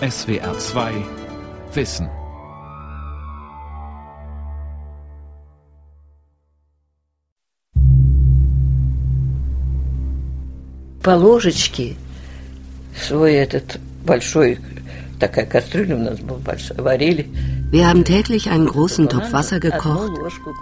SWR 0.00 0.54
2 0.58 0.92
Wissen. 1.74 2.06
По 11.02 11.10
ложечке 11.16 11.94
свой 13.00 13.36
этот 13.36 13.80
большой, 14.04 14.58
такая 15.18 15.46
кастрюля 15.46 15.96
у 15.96 16.00
нас 16.00 16.18
была 16.18 16.40
большая, 16.40 16.78
варили. 16.82 17.26
Wir 17.71 17.87
haben 17.87 18.03
täglich 18.03 18.49
einen 18.49 18.67
großen 18.67 19.07
Topf 19.07 19.31
Wasser 19.31 19.61
gekocht 19.61 20.11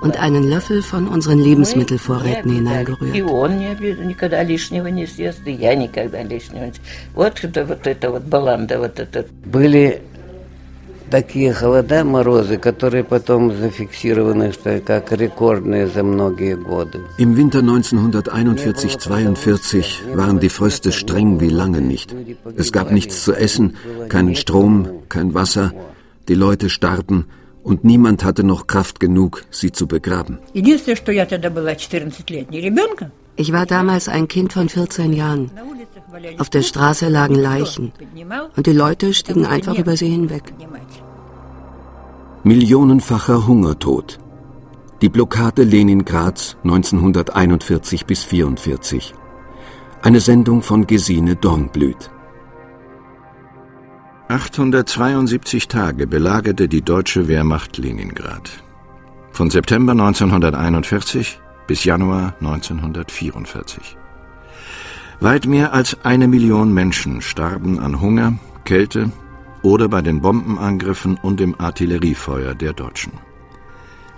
und 0.02 0.20
einen 0.20 0.48
Löffel 0.48 0.84
von 0.84 1.08
unseren 1.08 1.40
Lebensmittelvorräten 1.40 2.52
hineingerührt. 2.52 3.16
Были 9.52 10.02
такие 11.10 11.54
холода, 11.54 12.04
морозы, 12.04 12.58
которые 12.58 13.04
потом 13.04 13.56
зафиксированы 13.56 14.52
что 14.54 14.80
как 14.80 15.12
рекордные 15.12 15.88
за 15.88 16.04
многие 16.04 16.56
годы. 16.56 17.02
Im 17.18 17.36
Winter 17.36 17.62
1941-42 17.62 20.16
waren 20.16 20.40
die 20.40 20.50
Fröste 20.50 20.92
streng 20.92 21.40
wie 21.40 21.50
lange 21.50 21.82
nicht. 21.82 22.16
Es 22.56 22.72
gab 22.72 22.92
nichts 22.92 23.24
zu 23.24 23.34
essen, 23.34 23.76
keinen 24.10 24.36
Strom, 24.36 24.88
kein 25.10 25.34
Wasser. 25.34 25.74
Die 26.29 26.35
Leute 26.35 26.71
starben 26.71 27.27
und 27.63 27.85
niemand 27.85 28.25
hatte 28.25 28.45
noch 28.45 28.67
Kraft 28.67 29.01
genug, 29.01 29.45
sie 29.51 29.73
zu 29.73 29.87
begraben. 29.87 30.39
Ich 33.37 33.53
war 33.53 33.67
damals 33.67 34.09
ein 34.09 34.29
Kind 34.29 34.53
von 34.53 34.69
14 34.69 35.13
Jahren. 35.13 35.51
Auf 36.39 36.51
der 36.51 36.63
Straße 36.63 37.09
lagen 37.09 37.35
Leichen 37.35 37.93
und 38.57 38.67
die 38.67 38.73
Leute 38.73 39.13
stiegen 39.13 39.47
einfach 39.47 39.77
über 39.77 39.97
sie 39.97 40.09
hinweg. 40.09 40.55
Millionenfacher 42.45 43.47
Hungertod. 43.47 44.19
Die 45.01 45.09
Blockade 45.09 45.65
Leningrads 45.65 46.57
1941 46.63 48.07
bis 48.07 48.23
44. 48.25 49.15
Eine 50.03 50.21
Sendung 50.21 50.63
von 50.63 50.87
Gesine 50.87 51.37
Dornblüt. 51.37 52.11
872 54.35 55.69
Tage 55.69 56.09
belagerte 56.09 56.67
die 56.67 56.83
deutsche 56.83 57.29
Wehrmacht 57.29 57.79
Leningrad. 57.79 58.51
Von 59.31 59.49
September 59.49 59.93
1941 59.93 61.39
bis 61.69 61.85
Januar 61.85 62.35
1944. 62.41 63.97
Weit 65.21 65.47
mehr 65.47 65.73
als 65.73 65.99
eine 66.03 66.27
Million 66.27 66.75
Menschen 66.75 67.23
starben 67.23 67.79
an 67.79 68.01
Hunger, 68.01 68.37
Kälte 68.65 69.13
oder 69.63 69.89
bei 69.89 70.03
den 70.03 70.21
Bombenangriffen 70.21 71.17
und 71.17 71.39
dem 71.39 71.55
Artilleriefeuer 71.61 72.57
der 72.57 72.73
Deutschen. 72.73 73.13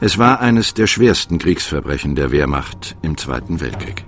Es 0.00 0.16
war 0.16 0.40
eines 0.40 0.72
der 0.72 0.86
schwersten 0.86 1.36
Kriegsverbrechen 1.36 2.14
der 2.14 2.30
Wehrmacht 2.30 2.96
im 3.02 3.18
Zweiten 3.18 3.60
Weltkrieg. 3.60 4.06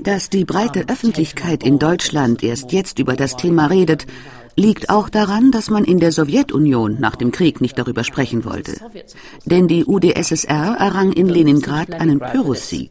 Dass 0.00 0.30
die 0.30 0.44
breite 0.44 0.84
Öffentlichkeit 0.88 1.62
in 1.62 1.78
Deutschland 1.78 2.42
erst 2.42 2.72
jetzt 2.72 2.98
über 2.98 3.16
das 3.16 3.36
Thema 3.36 3.66
redet, 3.66 4.06
liegt 4.58 4.90
auch 4.90 5.08
daran, 5.08 5.50
dass 5.50 5.70
man 5.70 5.84
in 5.84 6.00
der 6.00 6.12
Sowjetunion 6.12 6.96
nach 7.00 7.16
dem 7.16 7.30
Krieg 7.32 7.60
nicht 7.60 7.78
darüber 7.78 8.04
sprechen 8.04 8.44
wollte. 8.44 8.76
Denn 9.44 9.68
die 9.68 9.84
UdSSR 9.84 10.76
errang 10.78 11.12
in 11.12 11.28
Leningrad 11.28 11.92
einen 11.94 12.18
Pyrrhussieg. 12.18 12.90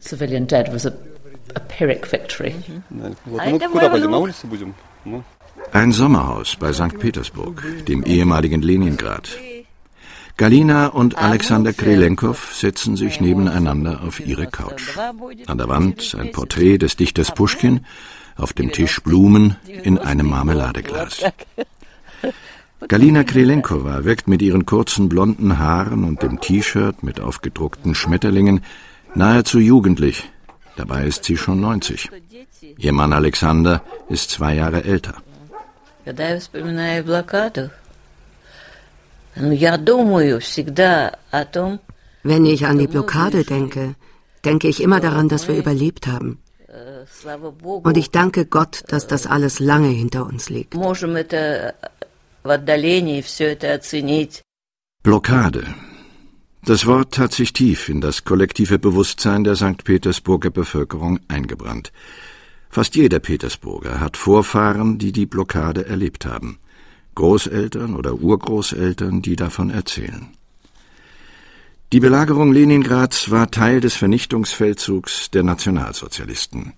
Ein 5.72 5.92
Sommerhaus 5.92 6.56
bei 6.56 6.72
St. 6.72 6.98
Petersburg, 6.98 7.62
dem 7.86 8.02
ehemaligen 8.04 8.62
Leningrad. 8.62 9.28
Galina 10.38 10.86
und 10.86 11.18
Alexander 11.18 11.72
Krelenkow 11.72 12.54
setzen 12.54 12.96
sich 12.96 13.20
nebeneinander 13.20 14.02
auf 14.06 14.20
ihre 14.20 14.46
Couch. 14.46 14.96
An 15.48 15.58
der 15.58 15.68
Wand 15.68 16.16
ein 16.16 16.30
Porträt 16.30 16.78
des 16.78 16.94
Dichters 16.94 17.34
Puschkin, 17.34 17.84
auf 18.36 18.52
dem 18.52 18.70
Tisch 18.70 19.02
Blumen 19.02 19.56
in 19.66 19.98
einem 19.98 20.28
Marmeladeglas. 20.28 21.24
Galina 22.86 23.24
Krelenkova 23.24 24.04
wirkt 24.04 24.28
mit 24.28 24.40
ihren 24.40 24.64
kurzen 24.64 25.08
blonden 25.08 25.58
Haaren 25.58 26.04
und 26.04 26.22
dem 26.22 26.40
T-Shirt 26.40 27.02
mit 27.02 27.18
aufgedruckten 27.18 27.96
Schmetterlingen 27.96 28.64
nahezu 29.16 29.58
jugendlich. 29.58 30.30
Dabei 30.76 31.04
ist 31.04 31.24
sie 31.24 31.36
schon 31.36 31.60
90. 31.60 32.10
Ihr 32.78 32.92
Mann 32.92 33.12
Alexander 33.12 33.82
ist 34.08 34.30
zwei 34.30 34.54
Jahre 34.54 34.84
älter. 34.84 35.14
Wenn 42.22 42.46
ich 42.46 42.66
an 42.66 42.78
die 42.78 42.86
Blockade 42.86 43.44
denke, 43.44 43.94
denke 44.44 44.68
ich 44.68 44.82
immer 44.82 45.00
daran, 45.00 45.28
dass 45.28 45.48
wir 45.48 45.56
überlebt 45.56 46.06
haben. 46.06 46.38
Und 47.82 47.96
ich 47.96 48.10
danke 48.10 48.46
Gott, 48.46 48.84
dass 48.88 49.06
das 49.06 49.26
alles 49.26 49.58
lange 49.60 49.88
hinter 49.88 50.26
uns 50.26 50.50
liegt. 50.50 50.74
Blockade. 55.02 55.64
Das 56.64 56.86
Wort 56.86 57.18
hat 57.18 57.32
sich 57.32 57.52
tief 57.52 57.88
in 57.88 58.00
das 58.00 58.24
kollektive 58.24 58.78
Bewusstsein 58.78 59.44
der 59.44 59.56
St. 59.56 59.84
Petersburger 59.84 60.50
Bevölkerung 60.50 61.20
eingebrannt. 61.28 61.92
Fast 62.68 62.96
jeder 62.96 63.20
Petersburger 63.20 64.00
hat 64.00 64.16
Vorfahren, 64.16 64.98
die 64.98 65.12
die 65.12 65.26
Blockade 65.26 65.86
erlebt 65.86 66.26
haben. 66.26 66.58
Großeltern 67.18 67.96
oder 67.96 68.14
Urgroßeltern, 68.14 69.22
die 69.22 69.34
davon 69.34 69.70
erzählen. 69.70 70.28
Die 71.92 71.98
Belagerung 71.98 72.52
Leningrads 72.52 73.32
war 73.32 73.50
Teil 73.50 73.80
des 73.80 73.96
Vernichtungsfeldzugs 73.96 75.28
der 75.32 75.42
Nationalsozialisten. 75.42 76.74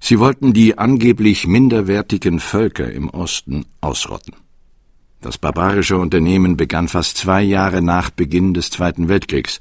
Sie 0.00 0.18
wollten 0.18 0.52
die 0.52 0.76
angeblich 0.76 1.46
minderwertigen 1.46 2.40
Völker 2.40 2.90
im 2.90 3.10
Osten 3.10 3.64
ausrotten. 3.80 4.34
Das 5.20 5.38
barbarische 5.38 5.98
Unternehmen 5.98 6.56
begann 6.56 6.88
fast 6.88 7.16
zwei 7.18 7.42
Jahre 7.42 7.80
nach 7.80 8.10
Beginn 8.10 8.54
des 8.54 8.70
Zweiten 8.70 9.08
Weltkriegs, 9.08 9.60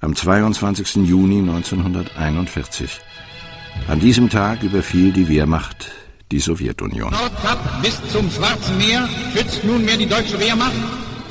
am 0.00 0.14
22. 0.14 1.08
Juni 1.08 1.40
1941. 1.40 3.00
An 3.88 3.98
diesem 3.98 4.30
Tag 4.30 4.62
überfiel 4.62 5.10
die 5.10 5.28
Wehrmacht 5.28 6.03
die 6.34 6.40
Sowjetunion. 6.40 7.12
Nordkap 7.12 7.60
bis 7.80 7.96
zum 8.12 8.28
Schwarzen 8.28 8.76
Meer 8.76 9.08
schützt 9.32 9.62
nunmehr 9.62 9.96
die 9.96 10.06
deutsche 10.06 10.38
Wehrmacht 10.40 10.74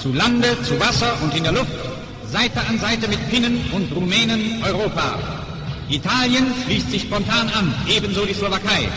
zu 0.02 0.14
Lande, 0.14 0.58
zu 0.64 0.80
Wasser 0.80 1.12
und 1.22 1.36
in 1.36 1.44
der 1.44 1.52
Luft, 1.52 1.76
Seite 2.32 2.62
an 2.70 2.80
Seite 2.80 3.10
mit 3.10 3.20
Finnen 3.30 3.60
und 3.74 3.92
Rumänen 3.94 4.64
Europa. 4.64 5.20
Italien 5.90 6.46
schließt 6.64 6.90
sich 6.90 7.02
spontan 7.02 7.50
an, 7.50 7.76
ebenso 7.90 8.26
die 8.26 8.34
Slowakei. 8.34 8.88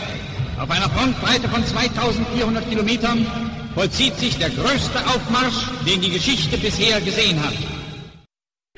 Auf 0.57 0.71
einer 0.71 0.89
Frontbreite 0.89 1.49
von 1.49 1.65
2400 1.65 2.69
Kilometern 2.69 3.27
vollzieht 3.75 4.17
sich 4.17 4.37
der 4.37 4.49
größte 4.49 4.99
Aufmarsch, 5.07 5.59
den 5.85 5.99
die 5.99 6.11
Geschichte 6.11 6.57
bisher 6.57 7.01
gesehen 7.01 7.37
hat. 7.43 7.76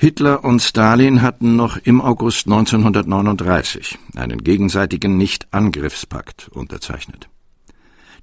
Hitler 0.01 0.45
und 0.45 0.61
Stalin 0.61 1.21
hatten 1.21 1.57
noch 1.57 1.75
im 1.75 1.99
August 1.99 2.47
1939 2.47 3.99
einen 4.15 4.41
gegenseitigen 4.41 5.17
Nicht-Angriffspakt 5.17 6.47
unterzeichnet. 6.53 7.27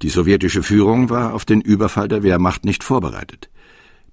Die 0.01 0.09
sowjetische 0.09 0.63
Führung 0.63 1.11
war 1.11 1.35
auf 1.35 1.45
den 1.45 1.61
Überfall 1.61 2.09
der 2.09 2.23
Wehrmacht 2.23 2.65
nicht 2.65 2.83
vorbereitet. 2.83 3.51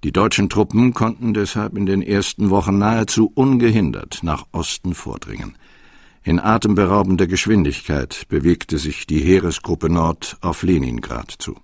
Die 0.02 0.12
deutschen 0.12 0.50
Truppen 0.50 0.92
konnten 0.92 1.32
deshalb 1.32 1.78
in 1.78 1.86
den 1.86 2.02
ersten 2.02 2.50
Wochen 2.50 2.76
nahezu 2.76 3.32
ungehindert 3.34 4.18
nach 4.20 4.44
Osten 4.52 4.92
vordringen. 4.92 5.56
In 6.22 6.40
atemberaubender 6.40 7.26
Geschwindigkeit 7.26 8.26
bewegte 8.28 8.76
sich 8.76 9.06
die 9.06 9.20
Heeresgruppe 9.20 9.88
Nord 9.88 10.36
auf 10.42 10.64
Leningrad 10.64 11.34
zu. 11.38 11.56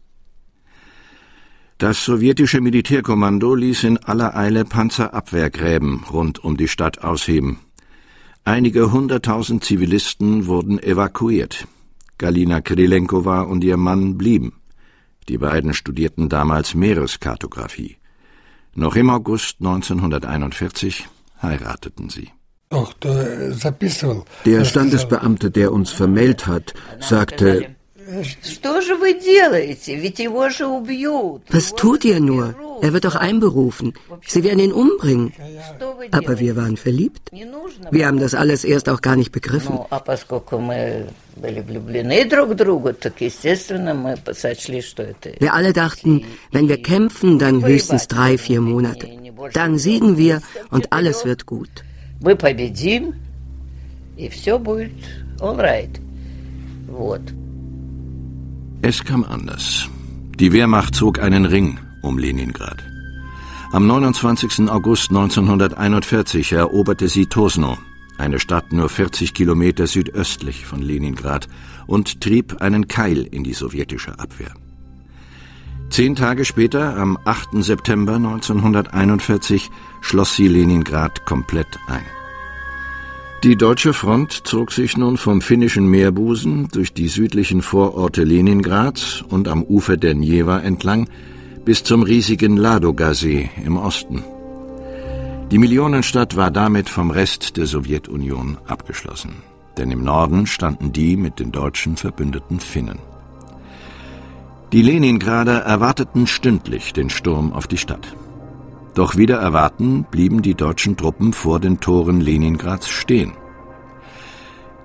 Das 1.81 2.05
sowjetische 2.05 2.61
Militärkommando 2.61 3.55
ließ 3.55 3.85
in 3.85 3.97
aller 3.97 4.37
Eile 4.37 4.67
Panzerabwehrgräben 4.67 6.05
rund 6.13 6.45
um 6.45 6.59
die 6.59 6.69
Stadt 6.69 7.03
ausheben. 7.03 7.61
Einige 8.45 8.93
hunderttausend 8.93 9.65
Zivilisten 9.65 10.47
wurden 10.47 10.79
evakuiert. 10.79 11.67
Galina 12.19 12.61
Krylenkova 12.61 13.41
und 13.41 13.65
ihr 13.65 13.79
Mann 13.79 14.19
blieben. 14.19 14.61
Die 15.31 15.39
beiden 15.39 15.73
studierten 15.73 16.29
damals 16.29 16.75
Meereskartographie. 16.75 17.97
Noch 18.75 18.95
im 18.95 19.09
August 19.09 19.61
1941 19.61 21.09
heirateten 21.41 22.11
sie. 22.11 22.29
Der 24.45 24.65
Standesbeamte, 24.67 25.51
der 25.51 25.73
uns 25.73 25.93
vermählt 25.93 26.47
hat, 26.47 26.75
sagte, 27.01 27.75
was 31.49 31.75
tut 31.75 32.05
ihr 32.05 32.21
nur? 32.21 32.55
Er 32.83 32.93
wird 32.93 33.05
doch 33.05 33.15
einberufen. 33.15 33.93
Sie 34.27 34.43
werden 34.43 34.59
ihn 34.59 34.73
umbringen. 34.73 35.33
Aber 36.11 36.39
wir 36.39 36.57
waren 36.57 36.77
verliebt. 36.77 37.31
Wir 37.91 38.07
haben 38.07 38.19
das 38.19 38.35
alles 38.35 38.65
erst 38.65 38.89
auch 38.89 39.01
gar 39.03 39.17
nicht 39.17 39.33
begriffen. 39.33 39.79
Wir 45.39 45.55
alle 45.55 45.73
dachten, 45.73 46.25
wenn 46.53 46.69
wir 46.69 46.83
kämpfen, 46.83 47.39
dann 47.39 47.65
höchstens 47.65 48.09
drei, 48.09 48.39
vier 48.39 48.61
Monate. 48.61 49.09
Dann 49.53 49.79
siegen 49.79 50.17
wir 50.17 50.43
und 50.71 50.93
alles 50.93 51.25
wird 51.25 51.47
gut. 51.47 51.71
Es 58.83 59.05
kam 59.05 59.25
anders. 59.25 59.91
Die 60.37 60.53
Wehrmacht 60.53 60.95
zog 60.95 61.21
einen 61.21 61.45
Ring 61.45 61.79
um 62.01 62.17
Leningrad. 62.17 62.83
Am 63.73 63.87
29. 63.87 64.71
August 64.71 65.11
1941 65.11 66.53
eroberte 66.53 67.09
sie 67.09 67.27
Tosno, 67.27 67.77
eine 68.17 68.39
Stadt 68.39 68.73
nur 68.73 68.89
40 68.89 69.35
Kilometer 69.35 69.87
südöstlich 69.87 70.65
von 70.65 70.81
Leningrad, 70.81 71.47
und 71.87 72.23
trieb 72.23 72.63
einen 72.63 72.89
Keil 72.89 73.25
in 73.25 73.45
die 73.45 73.53
sowjetische 73.53 74.19
Abwehr. 74.19 74.55
Zehn 75.91 76.17
Tage 76.17 76.47
später, 76.47 76.97
am 76.97 77.19
8. 77.27 77.63
September 77.63 78.15
1941, 78.15 79.71
schloss 80.01 80.37
sie 80.37 80.49
Leningrad 80.49 81.27
komplett 81.27 81.79
ein. 81.87 82.20
Die 83.43 83.57
deutsche 83.57 83.95
Front 83.95 84.47
zog 84.47 84.71
sich 84.71 84.99
nun 84.99 85.17
vom 85.17 85.41
finnischen 85.41 85.87
Meerbusen 85.87 86.69
durch 86.69 86.93
die 86.93 87.09
südlichen 87.09 87.63
Vororte 87.63 88.23
Leningrads 88.23 89.25
und 89.27 89.49
am 89.49 89.63
Ufer 89.63 89.97
der 89.97 90.15
Njewa 90.15 90.59
entlang 90.59 91.09
bis 91.65 91.83
zum 91.83 92.03
riesigen 92.03 92.59
Ladoga-See 92.59 93.49
im 93.65 93.79
Osten. 93.79 94.23
Die 95.51 95.57
Millionenstadt 95.57 96.37
war 96.37 96.51
damit 96.51 96.91
vom 96.91 97.11
Rest 97.11 97.57
der 97.57 97.65
Sowjetunion 97.65 98.59
abgeschlossen, 98.67 99.37
denn 99.79 99.91
im 99.91 100.05
Norden 100.05 100.47
standen 100.47 100.93
die 100.93 101.17
mit 101.17 101.41
den 101.41 101.51
Deutschen 101.51 101.97
verbündeten 101.97 102.61
Finnen. 102.61 102.99
Die 104.75 104.83
Leningrader 104.83 105.61
erwarteten 105.61 106.27
stündlich 106.27 106.93
den 106.93 107.09
Sturm 107.09 107.55
auf 107.55 107.67
die 107.67 107.79
Stadt. 107.79 108.15
Doch 108.95 109.17
wieder 109.17 109.39
erwarten 109.39 110.05
blieben 110.11 110.43
die 110.43 110.55
deutschen 110.55 110.97
Truppen 110.97 111.33
vor 111.33 111.61
den 111.61 111.81
Toren 111.81 112.21
Leningrads 112.21 112.89
stehen. 112.89 113.33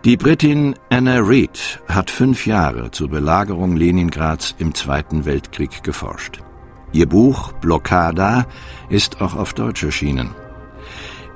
Die 0.05 0.17
Britin 0.17 0.75
Anna 0.89 1.17
Reid 1.19 1.81
hat 1.87 2.11
fünf 2.11 2.45
Jahre 2.45 2.91
zur 2.91 3.09
Belagerung 3.09 3.75
Leningrads 3.75 4.53
im 4.59 4.75
Zweiten 4.75 5.25
Weltkrieg 5.25 5.83
geforscht. 5.83 6.41
Ihr 6.91 7.07
Buch 7.07 7.53
Blockada 7.53 8.45
ist 8.89 9.19
auch 9.21 9.35
auf 9.35 9.53
Deutsch 9.53 9.83
erschienen. 9.83 10.29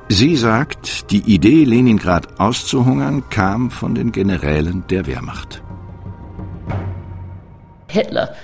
Sie 0.08 0.36
sagt, 0.36 1.12
die 1.12 1.22
Idee, 1.34 1.64
Leningrad 1.64 2.40
auszuhungern, 2.40 3.24
kam 3.30 3.72
von 3.72 3.96
den 3.96 4.12
Generälen 4.12 4.84
der 4.90 5.08
Wehrmacht. 5.08 5.64
Hitler 7.90 8.36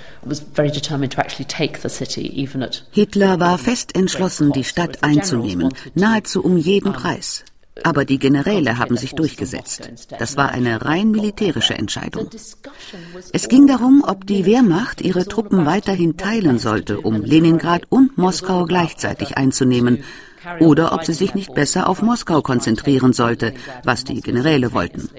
Hitler 2.90 3.40
war 3.40 3.58
fest 3.58 3.96
entschlossen, 3.96 4.52
die 4.52 4.64
Stadt 4.64 5.02
einzunehmen, 5.02 5.72
nahezu 5.94 6.44
um 6.44 6.56
jeden 6.56 6.92
Preis. 6.92 7.44
Aber 7.84 8.04
die 8.04 8.18
Generäle 8.18 8.78
haben 8.78 8.96
sich 8.96 9.14
durchgesetzt. 9.14 9.90
Das 10.18 10.36
war 10.36 10.50
eine 10.50 10.84
rein 10.84 11.10
militärische 11.10 11.74
Entscheidung. 11.74 12.30
Es 13.32 13.48
ging 13.48 13.66
darum, 13.66 14.02
ob 14.06 14.26
die 14.26 14.46
Wehrmacht 14.46 15.02
ihre 15.02 15.26
Truppen 15.26 15.66
weiterhin 15.66 16.16
teilen 16.16 16.58
sollte, 16.58 17.00
um 17.00 17.22
Leningrad 17.22 17.82
und 17.90 18.16
Moskau 18.16 18.64
gleichzeitig 18.64 19.36
einzunehmen, 19.36 20.04
oder 20.60 20.92
ob 20.92 21.04
sie 21.04 21.12
sich 21.12 21.34
nicht 21.34 21.54
besser 21.54 21.88
auf 21.88 22.02
Moskau 22.02 22.40
konzentrieren 22.40 23.12
sollte, 23.12 23.52
was 23.84 24.04
die 24.04 24.20
Generäle 24.20 24.72
wollten. 24.72 25.10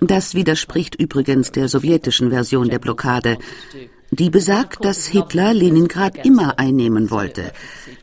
Das 0.00 0.34
widerspricht 0.34 0.94
übrigens 0.94 1.52
der 1.52 1.68
sowjetischen 1.68 2.30
Version 2.30 2.68
der 2.68 2.78
Blockade. 2.78 3.38
Die 4.12 4.30
besagt, 4.30 4.84
dass 4.84 5.06
Hitler 5.06 5.52
Leningrad 5.52 6.24
immer 6.24 6.60
einnehmen 6.60 7.10
wollte, 7.10 7.52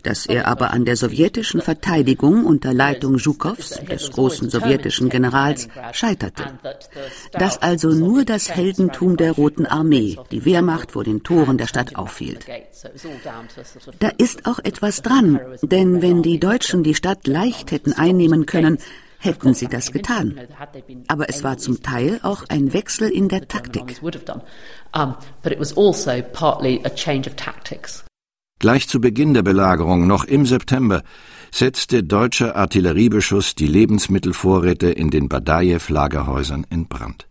dass 0.03 0.25
er 0.25 0.47
aber 0.49 0.71
an 0.71 0.83
der 0.83 0.97
sowjetischen 0.97 1.61
Verteidigung 1.61 2.45
unter 2.45 2.73
Leitung 2.73 3.17
Zhukovs, 3.17 3.79
des 3.89 4.11
großen 4.11 4.49
sowjetischen 4.49 5.07
Generals, 5.07 5.69
scheiterte. 5.93 6.43
Dass 7.31 7.61
also 7.61 7.89
nur 7.91 8.25
das 8.25 8.49
Heldentum 8.49 9.15
der 9.15 9.31
Roten 9.31 9.65
Armee 9.65 10.17
die 10.29 10.43
Wehrmacht 10.43 10.91
vor 10.91 11.05
den 11.05 11.23
Toren 11.23 11.57
der 11.57 11.67
Stadt 11.67 11.95
aufhielt. 11.95 12.45
Da 13.99 14.09
ist 14.17 14.45
auch 14.45 14.59
etwas 14.59 15.01
dran, 15.03 15.39
denn 15.61 16.01
wenn 16.01 16.21
die 16.21 16.39
Deutschen 16.39 16.83
die 16.83 16.95
Stadt 16.95 17.27
leicht 17.27 17.71
hätten 17.71 17.93
einnehmen 17.93 18.45
können, 18.45 18.77
hätten 19.23 19.53
sie 19.53 19.67
das 19.67 19.91
getan. 19.91 20.39
Aber 21.07 21.29
es 21.29 21.43
war 21.43 21.57
zum 21.57 21.81
Teil 21.81 22.19
auch 22.23 22.43
ein 22.49 22.73
Wechsel 22.73 23.09
in 23.09 23.29
der 23.29 23.47
Taktik. 23.47 23.99
Gleich 28.59 28.87
zu 28.87 29.01
Beginn 29.01 29.33
der 29.33 29.43
Belagerung, 29.43 30.07
noch 30.07 30.25
im 30.25 30.45
September, 30.45 31.03
setzte 31.51 32.03
deutscher 32.03 32.55
Artilleriebeschuss 32.55 33.55
die 33.55 33.67
Lebensmittelvorräte 33.67 34.89
in 34.89 35.09
den 35.09 35.29
Badajew-Lagerhäusern 35.29 36.65
in 36.69 36.87
Brand. 36.87 37.27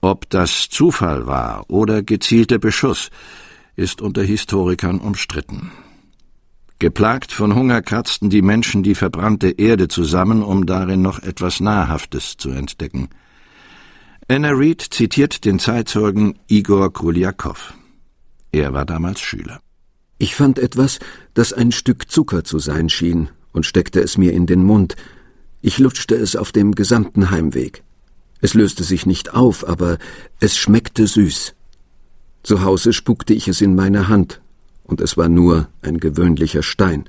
Ob 0.00 0.28
das 0.30 0.68
Zufall 0.68 1.26
war 1.26 1.64
oder 1.68 2.02
gezielter 2.02 2.58
Beschuss, 2.58 3.10
ist 3.76 4.00
unter 4.02 4.22
Historikern 4.22 4.98
umstritten. 4.98 5.70
Geplagt 6.82 7.30
von 7.30 7.54
Hunger 7.54 7.80
kratzten 7.80 8.28
die 8.28 8.42
Menschen 8.42 8.82
die 8.82 8.96
verbrannte 8.96 9.50
Erde 9.50 9.86
zusammen, 9.86 10.42
um 10.42 10.66
darin 10.66 11.00
noch 11.00 11.22
etwas 11.22 11.60
Nahrhaftes 11.60 12.38
zu 12.38 12.50
entdecken. 12.50 13.08
Anna 14.26 14.50
Reed 14.50 14.82
zitiert 14.90 15.44
den 15.44 15.60
Zeitzeugen 15.60 16.40
Igor 16.48 16.92
Kruljakow. 16.92 17.74
Er 18.50 18.72
war 18.72 18.84
damals 18.84 19.20
Schüler. 19.20 19.60
Ich 20.18 20.34
fand 20.34 20.58
etwas, 20.58 20.98
das 21.34 21.52
ein 21.52 21.70
Stück 21.70 22.10
Zucker 22.10 22.42
zu 22.42 22.58
sein 22.58 22.88
schien, 22.88 23.28
und 23.52 23.64
steckte 23.64 24.00
es 24.00 24.18
mir 24.18 24.32
in 24.32 24.46
den 24.46 24.64
Mund. 24.64 24.96
Ich 25.60 25.78
lutschte 25.78 26.16
es 26.16 26.34
auf 26.34 26.50
dem 26.50 26.74
gesamten 26.74 27.30
Heimweg. 27.30 27.84
Es 28.40 28.54
löste 28.54 28.82
sich 28.82 29.06
nicht 29.06 29.34
auf, 29.34 29.68
aber 29.68 29.98
es 30.40 30.56
schmeckte 30.56 31.06
süß. 31.06 31.54
Zu 32.42 32.64
Hause 32.64 32.92
spuckte 32.92 33.34
ich 33.34 33.46
es 33.46 33.60
in 33.60 33.76
meine 33.76 34.08
Hand 34.08 34.42
und 34.92 35.00
es 35.00 35.16
war 35.16 35.30
nur 35.30 35.68
ein 35.80 36.00
gewöhnlicher 36.00 36.62
Stein. 36.62 37.08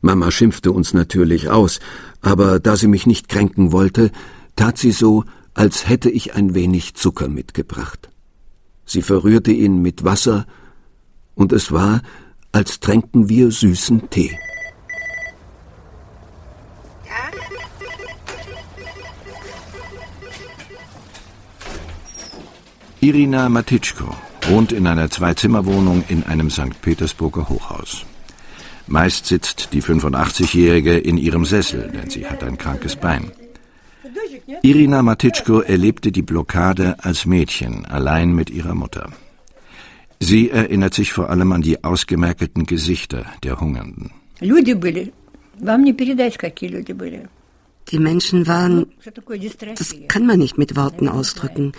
Mama 0.00 0.30
schimpfte 0.30 0.70
uns 0.70 0.94
natürlich 0.94 1.50
aus, 1.50 1.80
aber 2.20 2.60
da 2.60 2.76
sie 2.76 2.86
mich 2.86 3.04
nicht 3.04 3.28
kränken 3.28 3.72
wollte, 3.72 4.12
tat 4.54 4.78
sie 4.78 4.92
so, 4.92 5.24
als 5.54 5.88
hätte 5.88 6.08
ich 6.08 6.36
ein 6.36 6.54
wenig 6.54 6.94
Zucker 6.94 7.26
mitgebracht. 7.26 8.10
Sie 8.86 9.02
verrührte 9.02 9.50
ihn 9.50 9.82
mit 9.82 10.04
Wasser, 10.04 10.46
und 11.34 11.52
es 11.52 11.72
war, 11.72 12.00
als 12.52 12.78
tränken 12.78 13.28
wir 13.28 13.50
süßen 13.50 14.08
Tee. 14.08 14.38
Irina 23.00 23.48
Matitschko 23.48 24.14
wohnt 24.47 24.71
in 24.71 24.87
einer 24.87 25.09
Zwei-Zimmer-Wohnung 25.09 26.03
in 26.07 26.23
einem 26.23 26.49
St. 26.49 26.81
Petersburger 26.81 27.49
Hochhaus. 27.49 28.05
Meist 28.87 29.27
sitzt 29.27 29.73
die 29.73 29.83
85-Jährige 29.83 30.97
in 30.97 31.17
ihrem 31.17 31.45
Sessel, 31.45 31.91
denn 31.93 32.09
sie 32.09 32.25
hat 32.27 32.43
ein 32.43 32.57
krankes 32.57 32.95
Bein. 32.95 33.31
Irina 34.63 35.03
Matitschko 35.03 35.59
erlebte 35.61 36.11
die 36.11 36.23
Blockade 36.23 36.95
als 37.03 37.25
Mädchen, 37.25 37.85
allein 37.85 38.33
mit 38.33 38.49
ihrer 38.49 38.73
Mutter. 38.73 39.09
Sie 40.19 40.49
erinnert 40.49 40.93
sich 40.93 41.13
vor 41.13 41.29
allem 41.29 41.51
an 41.51 41.61
die 41.61 41.83
ausgemerkelten 41.83 42.65
Gesichter 42.65 43.25
der 43.43 43.59
Hungernden. 43.59 44.11
Люди 44.41 44.73
были. 44.73 45.13
Вам 45.59 45.83
не 45.83 45.93
передать, 45.93 46.37
какие 46.37 46.69
люди 46.69 46.93
были. 46.93 47.27
Die 47.90 47.98
Menschen 47.98 48.46
waren, 48.46 48.86
das 49.76 49.94
kann 50.08 50.26
man 50.26 50.38
nicht 50.38 50.56
mit 50.56 50.74
Worten 50.74 51.08
ausdrücken. 51.08 51.72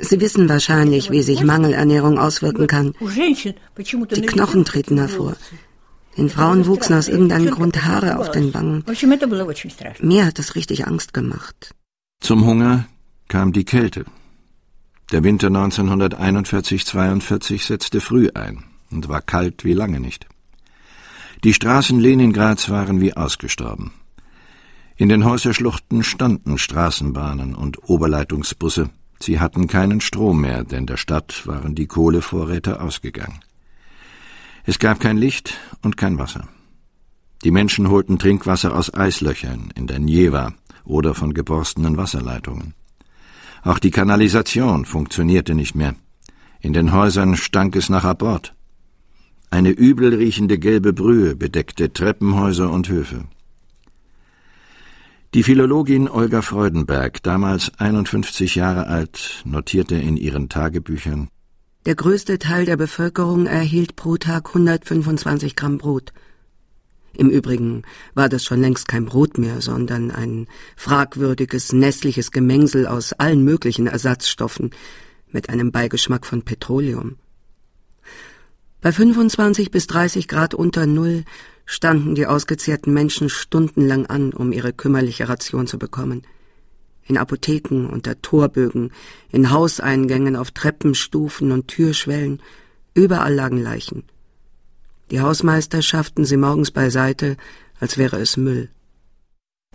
Sie 0.00 0.20
wissen 0.20 0.48
wahrscheinlich, 0.48 1.10
wie 1.10 1.22
sich 1.22 1.44
Mangelernährung 1.44 2.18
auswirken 2.18 2.66
kann. 2.66 2.94
Die 2.98 4.22
Knochen 4.22 4.64
treten 4.64 4.98
hervor. 4.98 5.36
Den 6.16 6.28
Frauen 6.28 6.66
wuchsen 6.66 6.96
aus 6.96 7.08
irgendeinem 7.08 7.50
Grund 7.50 7.84
Haare 7.84 8.18
auf 8.18 8.32
den 8.32 8.52
Wangen. 8.52 8.84
Mir 10.00 10.26
hat 10.26 10.38
das 10.38 10.56
richtig 10.56 10.86
Angst 10.86 11.14
gemacht. 11.14 11.74
Zum 12.20 12.44
Hunger 12.44 12.86
kam 13.28 13.52
die 13.52 13.64
Kälte. 13.64 14.04
Der 15.12 15.24
Winter 15.24 15.48
1941-42 15.48 17.66
setzte 17.66 18.00
früh 18.00 18.28
ein 18.34 18.64
und 18.90 19.08
war 19.08 19.22
kalt 19.22 19.64
wie 19.64 19.72
lange 19.72 20.00
nicht. 20.00 20.26
Die 21.42 21.54
Straßen 21.54 21.98
Leningrads 21.98 22.68
waren 22.68 23.00
wie 23.00 23.16
ausgestorben. 23.16 23.92
In 25.00 25.08
den 25.08 25.24
Häuserschluchten 25.24 26.02
standen 26.02 26.58
Straßenbahnen 26.58 27.54
und 27.54 27.88
Oberleitungsbusse. 27.88 28.90
Sie 29.18 29.40
hatten 29.40 29.66
keinen 29.66 30.02
Strom 30.02 30.42
mehr, 30.42 30.62
denn 30.62 30.84
der 30.84 30.98
Stadt 30.98 31.46
waren 31.46 31.74
die 31.74 31.86
Kohlevorräte 31.86 32.82
ausgegangen. 32.82 33.40
Es 34.66 34.78
gab 34.78 35.00
kein 35.00 35.16
Licht 35.16 35.58
und 35.80 35.96
kein 35.96 36.18
Wasser. 36.18 36.48
Die 37.44 37.50
Menschen 37.50 37.88
holten 37.88 38.18
Trinkwasser 38.18 38.76
aus 38.76 38.92
Eislöchern 38.92 39.72
in 39.74 39.86
der 39.86 40.00
Njeva 40.00 40.52
oder 40.84 41.14
von 41.14 41.32
geborstenen 41.32 41.96
Wasserleitungen. 41.96 42.74
Auch 43.62 43.78
die 43.78 43.92
Kanalisation 43.92 44.84
funktionierte 44.84 45.54
nicht 45.54 45.74
mehr. 45.74 45.94
In 46.60 46.74
den 46.74 46.92
Häusern 46.92 47.36
stank 47.36 47.74
es 47.74 47.88
nach 47.88 48.04
Abort. 48.04 48.54
Eine 49.48 49.70
übel 49.70 50.14
riechende 50.14 50.58
gelbe 50.58 50.92
Brühe 50.92 51.36
bedeckte 51.36 51.90
Treppenhäuser 51.90 52.70
und 52.70 52.90
Höfe. 52.90 53.24
Die 55.32 55.44
Philologin 55.44 56.08
Olga 56.08 56.42
Freudenberg, 56.42 57.22
damals 57.22 57.70
51 57.78 58.56
Jahre 58.56 58.88
alt, 58.88 59.44
notierte 59.44 59.94
in 59.94 60.16
ihren 60.16 60.48
Tagebüchern 60.48 61.28
Der 61.86 61.94
größte 61.94 62.40
Teil 62.40 62.64
der 62.64 62.76
Bevölkerung 62.76 63.46
erhielt 63.46 63.94
pro 63.94 64.16
Tag 64.16 64.48
125 64.48 65.54
Gramm 65.54 65.78
Brot. 65.78 66.12
Im 67.16 67.30
Übrigen 67.30 67.82
war 68.12 68.28
das 68.28 68.42
schon 68.42 68.60
längst 68.60 68.88
kein 68.88 69.04
Brot 69.04 69.38
mehr, 69.38 69.60
sondern 69.60 70.10
ein 70.10 70.48
fragwürdiges, 70.74 71.72
nässliches 71.72 72.32
Gemengsel 72.32 72.88
aus 72.88 73.12
allen 73.12 73.44
möglichen 73.44 73.86
Ersatzstoffen 73.86 74.70
mit 75.30 75.48
einem 75.48 75.70
Beigeschmack 75.70 76.26
von 76.26 76.42
Petroleum. 76.42 77.18
Bei 78.80 78.90
25 78.90 79.70
bis 79.70 79.86
30 79.86 80.26
Grad 80.26 80.54
unter 80.54 80.86
Null 80.86 81.24
standen 81.70 82.16
die 82.16 82.26
ausgezehrten 82.26 82.92
Menschen 82.92 83.28
stundenlang 83.28 84.06
an, 84.06 84.32
um 84.32 84.50
ihre 84.50 84.72
kümmerliche 84.72 85.28
Ration 85.28 85.68
zu 85.68 85.78
bekommen. 85.78 86.22
In 87.04 87.16
Apotheken, 87.16 87.86
unter 87.86 88.20
Torbögen, 88.20 88.90
in 89.30 89.50
Hauseingängen, 89.50 90.34
auf 90.34 90.50
Treppenstufen 90.50 91.52
und 91.52 91.68
Türschwellen, 91.68 92.42
überall 92.92 93.34
lagen 93.34 93.62
Leichen. 93.62 94.02
Die 95.12 95.20
Hausmeister 95.20 95.80
schafften 95.80 96.24
sie 96.24 96.36
morgens 96.36 96.72
beiseite, 96.72 97.36
als 97.78 97.96
wäre 97.96 98.18
es 98.18 98.36
Müll. 98.36 98.68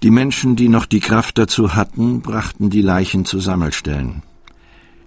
Die 0.04 0.12
Menschen, 0.12 0.58
die 0.58 0.68
noch 0.68 0.88
die 0.88 1.00
Kraft 1.00 1.38
dazu 1.38 1.76
hatten, 1.76 2.22
brachten 2.22 2.70
die 2.70 2.82
Leichen 2.82 3.24
zu 3.24 3.40
Sammelstellen. 3.40 4.22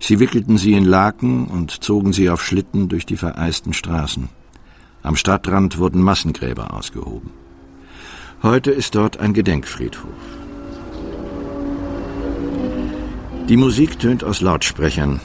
Sie 0.00 0.20
wickelten 0.20 0.56
sie 0.56 0.72
in 0.72 0.84
Laken 0.86 1.48
und 1.48 1.84
zogen 1.84 2.14
sie 2.14 2.30
auf 2.30 2.42
Schlitten 2.42 2.88
durch 2.88 3.04
die 3.04 3.18
vereisten 3.18 3.74
Straßen. 3.74 4.30
Am 5.08 5.16
Stadtrand 5.16 5.78
wurden 5.78 6.02
Massengräber 6.02 6.74
ausgehoben. 6.74 7.30
Heute 8.42 8.70
ist 8.70 8.94
dort 8.94 9.18
ein 9.18 9.32
Gedenkfriedhof. 9.32 10.20
Die 13.48 13.56
Musik 13.56 13.98
tönt 13.98 14.22
aus 14.22 14.42
Lautsprechern. 14.42 15.20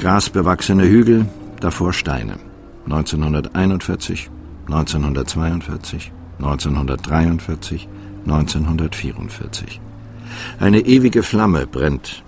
Grasbewachsene 0.00 0.86
Hügel, 0.86 1.24
davor 1.60 1.94
Steine. 1.94 2.40
1941, 2.84 4.28
1942, 4.66 6.12
1943, 6.38 7.88
1944. 8.26 9.80
Eine 10.60 10.80
ewige 10.80 11.22
Flamme 11.22 11.66
brennt. 11.66 12.22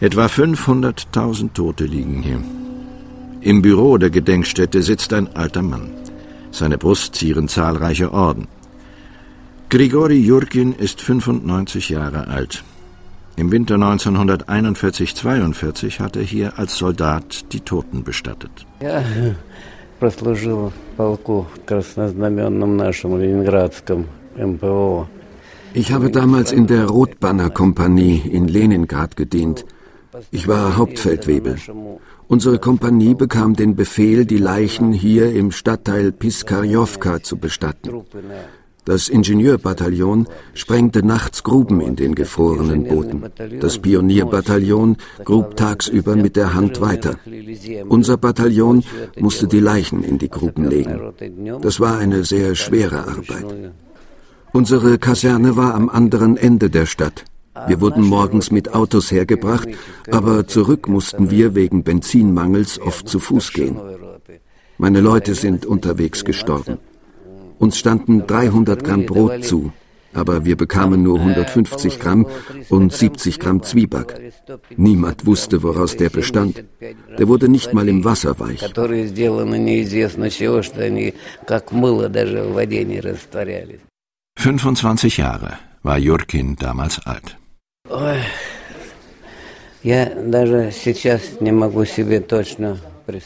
Etwa 0.00 0.24
500.000 0.24 1.52
Tote 1.52 1.84
liegen 1.84 2.22
hier. 2.22 2.40
Im 3.41 3.61
Büro 3.61 3.97
der 3.97 4.09
Gedenkstätte 4.09 4.81
sitzt 4.81 5.13
ein 5.13 5.35
alter 5.35 5.61
Mann. 5.61 5.91
Seine 6.51 6.77
Brust 6.77 7.15
zieren 7.15 7.47
zahlreiche 7.47 8.11
Orden. 8.11 8.47
Grigori 9.69 10.19
Jurkin 10.19 10.73
ist 10.73 11.01
95 11.01 11.89
Jahre 11.89 12.27
alt. 12.27 12.63
Im 13.35 13.51
Winter 13.51 13.75
1941-42 13.75 15.99
hat 15.99 16.15
er 16.15 16.23
hier 16.23 16.57
als 16.57 16.77
Soldat 16.77 17.53
die 17.53 17.59
Toten 17.59 18.03
bestattet. 18.03 18.65
Ja, 18.81 19.03
прослужил 19.99 20.69
в 20.69 20.97
полку 20.97 21.47
краснознаменном 21.65 22.77
нашем 22.77 23.19
ленинградском 23.19 24.05
МПО. 24.35 25.07
Ich 25.73 25.91
habe 25.91 26.09
damals 26.09 26.51
in 26.51 26.65
der 26.65 26.87
Rotbanner-Kompanie 26.87 28.21
in 28.31 28.47
Leningrad 28.47 29.15
gedient. 29.15 29.65
Ich 30.31 30.47
war 30.47 30.77
Hauptfeldwebel. 30.77 31.57
Unsere 32.32 32.58
Kompanie 32.58 33.14
bekam 33.14 33.56
den 33.56 33.76
Befehl, 33.76 34.24
die 34.24 34.38
Leichen 34.38 34.94
hier 34.94 35.34
im 35.34 35.50
Stadtteil 35.50 36.12
Piskarjowka 36.12 37.22
zu 37.22 37.36
bestatten. 37.36 37.90
Das 38.86 39.10
Ingenieurbataillon 39.10 40.26
sprengte 40.54 41.04
nachts 41.04 41.42
Gruben 41.42 41.82
in 41.82 41.94
den 41.94 42.14
gefrorenen 42.14 42.84
Booten. 42.84 43.22
Das 43.60 43.78
Pionierbataillon 43.80 44.96
grub 45.26 45.56
tagsüber 45.56 46.16
mit 46.16 46.36
der 46.36 46.54
Hand 46.54 46.80
weiter. 46.80 47.16
Unser 47.90 48.16
Bataillon 48.16 48.82
musste 49.20 49.46
die 49.46 49.60
Leichen 49.60 50.02
in 50.02 50.16
die 50.16 50.30
Gruben 50.30 50.64
legen. 50.64 51.12
Das 51.60 51.80
war 51.80 51.98
eine 51.98 52.24
sehr 52.24 52.54
schwere 52.54 53.08
Arbeit. 53.08 53.44
Unsere 54.54 54.96
Kaserne 54.96 55.54
war 55.58 55.74
am 55.74 55.90
anderen 55.90 56.38
Ende 56.38 56.70
der 56.70 56.86
Stadt. 56.86 57.26
Wir 57.66 57.80
wurden 57.80 58.04
morgens 58.04 58.50
mit 58.50 58.74
Autos 58.74 59.10
hergebracht, 59.10 59.68
aber 60.10 60.46
zurück 60.46 60.88
mussten 60.88 61.30
wir 61.30 61.54
wegen 61.54 61.84
Benzinmangels 61.84 62.80
oft 62.80 63.08
zu 63.08 63.18
Fuß 63.18 63.52
gehen. 63.52 63.76
Meine 64.78 65.00
Leute 65.00 65.34
sind 65.34 65.66
unterwegs 65.66 66.24
gestorben. 66.24 66.78
Uns 67.58 67.78
standen 67.78 68.26
300 68.26 68.82
Gramm 68.82 69.06
Brot 69.06 69.44
zu, 69.44 69.72
aber 70.14 70.44
wir 70.44 70.56
bekamen 70.56 71.02
nur 71.02 71.20
150 71.20 72.00
Gramm 72.00 72.26
und 72.70 72.92
70 72.92 73.38
Gramm 73.38 73.62
Zwieback. 73.62 74.32
Niemand 74.76 75.26
wusste, 75.26 75.62
woraus 75.62 75.96
der 75.96 76.10
bestand. 76.10 76.64
Der 77.18 77.28
wurde 77.28 77.48
nicht 77.48 77.72
mal 77.74 77.88
im 77.88 78.04
Wasser 78.04 78.40
weich. 78.40 78.60
25 84.38 85.16
Jahre 85.18 85.58
war 85.82 85.98
Jurkin 85.98 86.56
damals 86.56 87.06
alt. 87.06 87.38
Я 89.83 90.05
даже 90.15 90.71
сейчас 90.71 91.21
не 91.39 91.51
могу 91.51 91.85
себе 91.85 92.19
точно 92.19 92.77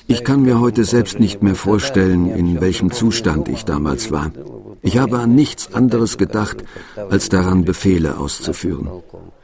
ich 0.07 0.23
kann 0.23 0.43
mir 0.43 0.59
heute 0.59 0.83
selbst 0.83 1.19
nicht 1.19 1.41
mehr 1.41 1.55
vorstellen, 1.55 2.29
in 2.29 2.61
welchem 2.61 2.91
Zustand 2.91 3.47
ich 3.47 3.65
damals 3.65 4.11
war. 4.11 4.31
Ich 4.83 4.99
habe 4.99 5.17
an 5.17 5.33
nichts 5.33 5.73
anderes 5.73 6.19
gedacht, 6.19 6.57
als 7.09 7.29
daran 7.29 7.65
Befehle 7.65 8.19
auszuführen. 8.19 8.87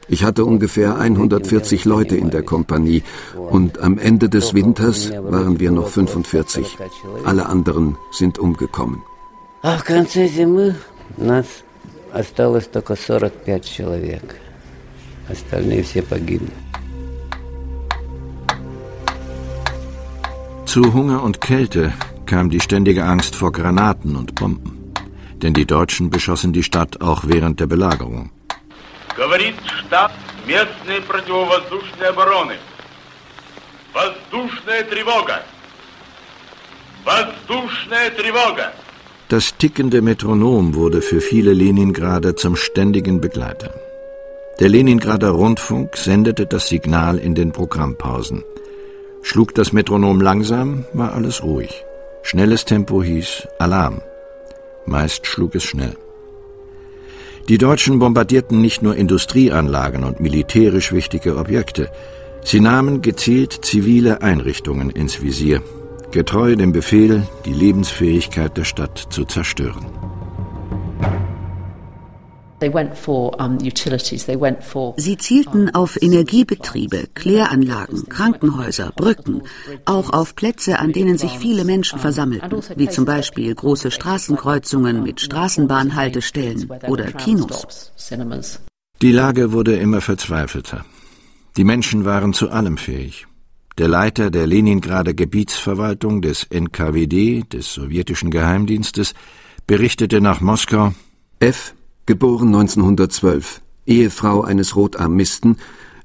Ich 0.07 0.23
hatte 0.23 0.45
ungefähr 0.45 0.99
140 0.99 1.85
Leute 1.85 2.15
in 2.15 2.29
der 2.29 2.43
Kompanie 2.43 3.01
und 3.35 3.79
am 3.79 3.97
Ende 3.97 4.29
des 4.29 4.53
Winters 4.53 5.11
waren 5.11 5.59
wir 5.59 5.71
noch 5.71 5.89
45. 5.89 6.77
Alle 7.25 7.47
anderen 7.47 7.97
sind 8.11 8.37
umgekommen. 8.37 9.01
А 9.63 9.75
в 9.77 9.83
конце 9.83 10.27
зимы 10.27 10.75
нас 11.17 11.47
осталось 12.13 12.67
только 12.67 12.95
45 12.95 13.65
человек. 13.65 14.39
Остальные 15.29 15.83
все 15.83 16.01
погибли. 16.01 16.51
Zu 20.65 20.93
Hunger 20.93 21.23
und 21.23 21.39
Kälte 21.41 21.93
kam 22.25 22.49
die 22.49 22.59
ständige 22.59 23.03
Angst 23.05 23.35
vor 23.35 23.51
Granaten 23.51 24.15
und 24.15 24.35
Bomben. 24.35 24.93
Denn 25.41 25.53
die 25.53 25.65
Deutschen 25.65 26.09
beschossen 26.09 26.51
die 26.53 26.63
Stadt 26.63 27.01
auch 27.01 27.23
während 27.25 27.59
der 27.59 27.67
Belagerung. 27.67 28.31
Говорит 29.15 29.55
штаб 29.79 30.11
местной 30.45 31.01
противовоздушной 31.01 32.09
обороны. 32.09 32.57
Воздушная 33.93 34.83
тревога! 34.83 35.41
Воздушная 37.05 38.09
тревога! 38.11 38.73
Das 39.29 39.57
tickende 39.57 40.01
Metronom 40.01 40.75
wurde 40.75 41.01
für 41.01 41.21
viele 41.21 41.53
Leningrader 41.53 42.35
zum 42.35 42.55
ständigen 42.55 43.19
Begleiter. 43.19 43.73
Der 44.62 44.68
Leningrader 44.68 45.30
Rundfunk 45.30 45.96
sendete 45.96 46.46
das 46.46 46.68
Signal 46.68 47.18
in 47.18 47.34
den 47.34 47.50
Programmpausen. 47.50 48.44
Schlug 49.20 49.56
das 49.56 49.72
Metronom 49.72 50.20
langsam, 50.20 50.84
war 50.92 51.14
alles 51.14 51.42
ruhig. 51.42 51.84
Schnelles 52.22 52.64
Tempo 52.64 53.02
hieß 53.02 53.48
Alarm. 53.58 54.02
Meist 54.86 55.26
schlug 55.26 55.56
es 55.56 55.64
schnell. 55.64 55.96
Die 57.48 57.58
Deutschen 57.58 57.98
bombardierten 57.98 58.60
nicht 58.60 58.82
nur 58.82 58.94
Industrieanlagen 58.94 60.04
und 60.04 60.20
militärisch 60.20 60.92
wichtige 60.92 61.38
Objekte, 61.38 61.90
sie 62.44 62.60
nahmen 62.60 63.02
gezielt 63.02 63.64
zivile 63.64 64.22
Einrichtungen 64.22 64.90
ins 64.90 65.20
Visier, 65.20 65.60
getreu 66.12 66.54
dem 66.54 66.70
Befehl, 66.70 67.26
die 67.46 67.52
Lebensfähigkeit 67.52 68.56
der 68.56 68.64
Stadt 68.64 69.08
zu 69.10 69.24
zerstören. 69.24 70.01
Sie 74.96 75.16
zielten 75.16 75.74
auf 75.74 76.00
Energiebetriebe, 76.00 77.08
Kläranlagen, 77.14 78.08
Krankenhäuser, 78.08 78.92
Brücken, 78.94 79.42
auch 79.84 80.12
auf 80.12 80.34
Plätze, 80.34 80.78
an 80.78 80.92
denen 80.92 81.18
sich 81.18 81.38
viele 81.38 81.64
Menschen 81.64 81.98
versammelten, 81.98 82.52
also 82.52 82.76
wie 82.76 82.88
zum 82.88 83.04
Beispiel 83.04 83.54
große 83.54 83.90
Straßenkreuzungen 83.90 85.02
mit 85.02 85.20
Straßenbahnhaltestellen 85.20 86.70
oder 86.88 87.12
Kinos. 87.12 87.92
Die 89.00 89.12
Lage 89.12 89.52
wurde 89.52 89.76
immer 89.76 90.00
verzweifelter. 90.00 90.84
Die 91.56 91.64
Menschen 91.64 92.04
waren 92.04 92.32
zu 92.32 92.50
allem 92.50 92.76
fähig. 92.76 93.26
der 93.78 93.88
Leiter 93.88 94.30
der 94.30 94.46
Leningrader 94.46 95.14
Gebietsverwaltung 95.14 96.20
des 96.20 96.46
NKWD, 96.50 97.52
des 97.52 97.72
sowjetischen 97.72 98.30
Geheimdienstes, 98.30 99.14
berichtete 99.66 100.20
nach 100.20 100.40
Moskau 100.40 100.92
F., 101.40 101.74
geboren 102.12 102.48
1912, 102.48 103.62
Ehefrau 103.86 104.42
eines 104.42 104.76
Rotarmisten, 104.76 105.56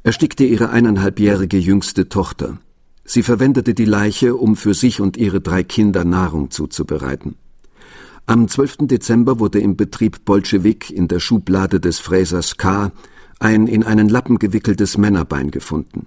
erstickte 0.04 0.46
ihre 0.46 0.70
eineinhalbjährige 0.70 1.58
jüngste 1.58 2.08
Tochter. 2.08 2.60
Sie 3.04 3.24
verwendete 3.24 3.74
die 3.74 3.84
Leiche, 3.84 4.38
um 4.38 4.56
für 4.56 4.74
sich 4.74 5.02
und 5.02 5.18
ihre 5.18 5.42
drei 5.42 5.64
Kinder 5.64 6.06
Nahrung 6.06 6.50
zuzubereiten. 6.50 7.36
Am 8.26 8.48
12. 8.48 8.88
Dezember 8.88 9.42
wurde 9.42 9.60
im 9.60 9.76
Betrieb 9.76 10.24
Bolschewik 10.24 10.90
in 10.92 11.10
der 11.10 11.20
Schublade 11.20 11.82
des 11.82 12.00
Fräsers 12.00 12.56
K. 12.56 12.94
ein 13.40 13.68
in 13.68 13.84
einen 13.84 14.08
Lappen 14.08 14.40
gewickeltes 14.40 14.98
Männerbein 14.98 15.52
gefunden. 15.52 16.06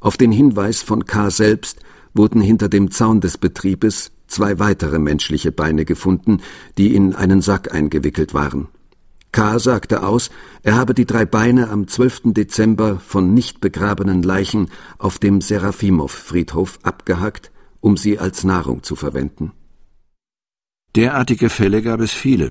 Auf 0.00 0.16
den 0.16 0.32
Hinweis 0.32 0.80
von 0.80 1.04
K. 1.04 1.28
selbst 1.28 1.80
wurden 2.14 2.40
hinter 2.40 2.70
dem 2.70 2.90
Zaun 2.90 3.20
des 3.20 3.36
Betriebes 3.36 4.12
zwei 4.28 4.58
weitere 4.58 4.98
menschliche 4.98 5.52
Beine 5.52 5.84
gefunden, 5.84 6.40
die 6.78 6.94
in 6.94 7.14
einen 7.14 7.42
Sack 7.42 7.74
eingewickelt 7.74 8.32
waren. 8.32 8.68
K. 9.32 9.58
sagte 9.58 10.02
aus, 10.02 10.30
er 10.62 10.76
habe 10.76 10.94
die 10.94 11.06
drei 11.06 11.24
Beine 11.24 11.70
am 11.70 11.86
12. 11.86 12.34
Dezember 12.34 12.98
von 12.98 13.32
nicht 13.32 13.60
begrabenen 13.60 14.22
Leichen 14.22 14.68
auf 14.98 15.18
dem 15.18 15.40
Serafimow-Friedhof 15.40 16.80
abgehackt, 16.82 17.50
um 17.80 17.96
sie 17.96 18.18
als 18.18 18.44
Nahrung 18.44 18.82
zu 18.82 18.96
verwenden. 18.96 19.52
Derartige 20.96 21.50
Fälle 21.50 21.82
gab 21.82 22.00
es 22.00 22.12
viele. 22.12 22.50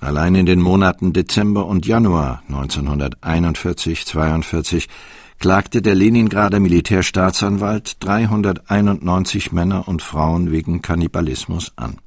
Allein 0.00 0.34
in 0.34 0.46
den 0.46 0.60
Monaten 0.60 1.12
Dezember 1.12 1.66
und 1.66 1.86
Januar 1.86 2.42
1941-42 2.50 4.88
klagte 5.38 5.82
der 5.82 5.94
Leningrader 5.94 6.58
Militärstaatsanwalt 6.60 8.02
391 8.04 9.52
Männer 9.52 9.86
und 9.88 10.02
Frauen 10.02 10.50
wegen 10.50 10.82
Kannibalismus 10.82 11.72
an. 11.76 11.98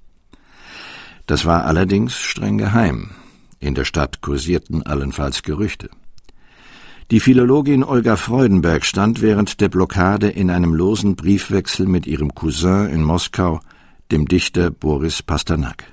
Das 1.27 1.45
war 1.45 1.65
allerdings 1.65 2.17
streng 2.17 2.57
geheim. 2.57 3.11
In 3.59 3.75
der 3.75 3.85
Stadt 3.85 4.21
kursierten 4.21 4.83
allenfalls 4.83 5.43
Gerüchte. 5.43 5.89
Die 7.11 7.19
Philologin 7.19 7.83
Olga 7.83 8.15
Freudenberg 8.15 8.85
stand 8.85 9.21
während 9.21 9.61
der 9.61 9.69
Blockade 9.69 10.29
in 10.29 10.49
einem 10.49 10.73
losen 10.73 11.15
Briefwechsel 11.15 11.87
mit 11.87 12.07
ihrem 12.07 12.35
Cousin 12.35 12.87
in 12.89 13.03
Moskau, 13.03 13.59
dem 14.11 14.27
Dichter 14.27 14.69
Boris 14.69 15.23
Pasternak. 15.23 15.83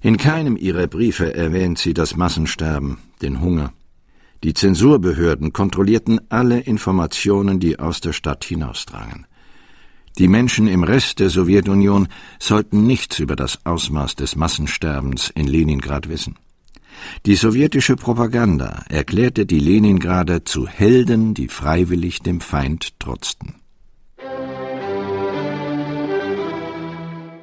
In 0.00 0.16
keinem 0.16 0.56
ihrer 0.56 0.86
Briefe 0.86 1.34
erwähnt 1.34 1.78
sie 1.78 1.94
das 1.94 2.16
Massensterben, 2.16 2.98
den 3.20 3.40
Hunger, 3.40 3.72
die 4.44 4.54
Zensurbehörden 4.54 5.52
kontrollierten 5.52 6.20
alle 6.28 6.58
Informationen, 6.58 7.60
die 7.60 7.78
aus 7.78 8.00
der 8.00 8.12
Stadt 8.12 8.44
hinausdrangen. 8.44 9.26
Die 10.18 10.26
Menschen 10.26 10.66
im 10.66 10.82
Rest 10.82 11.20
der 11.20 11.30
Sowjetunion 11.30 12.08
sollten 12.40 12.84
nichts 12.84 13.20
über 13.20 13.36
das 13.36 13.64
Ausmaß 13.64 14.16
des 14.16 14.34
Massensterbens 14.34 15.30
in 15.30 15.46
Leningrad 15.46 16.08
wissen. 16.08 16.36
Die 17.26 17.34
sowjetische 17.34 17.96
Propaganda 17.96 18.84
erklärte 18.88 19.46
die 19.46 19.60
Leningrader 19.60 20.44
zu 20.44 20.66
Helden, 20.66 21.34
die 21.34 21.48
freiwillig 21.48 22.20
dem 22.20 22.40
Feind 22.40 22.98
trotzten. 22.98 23.54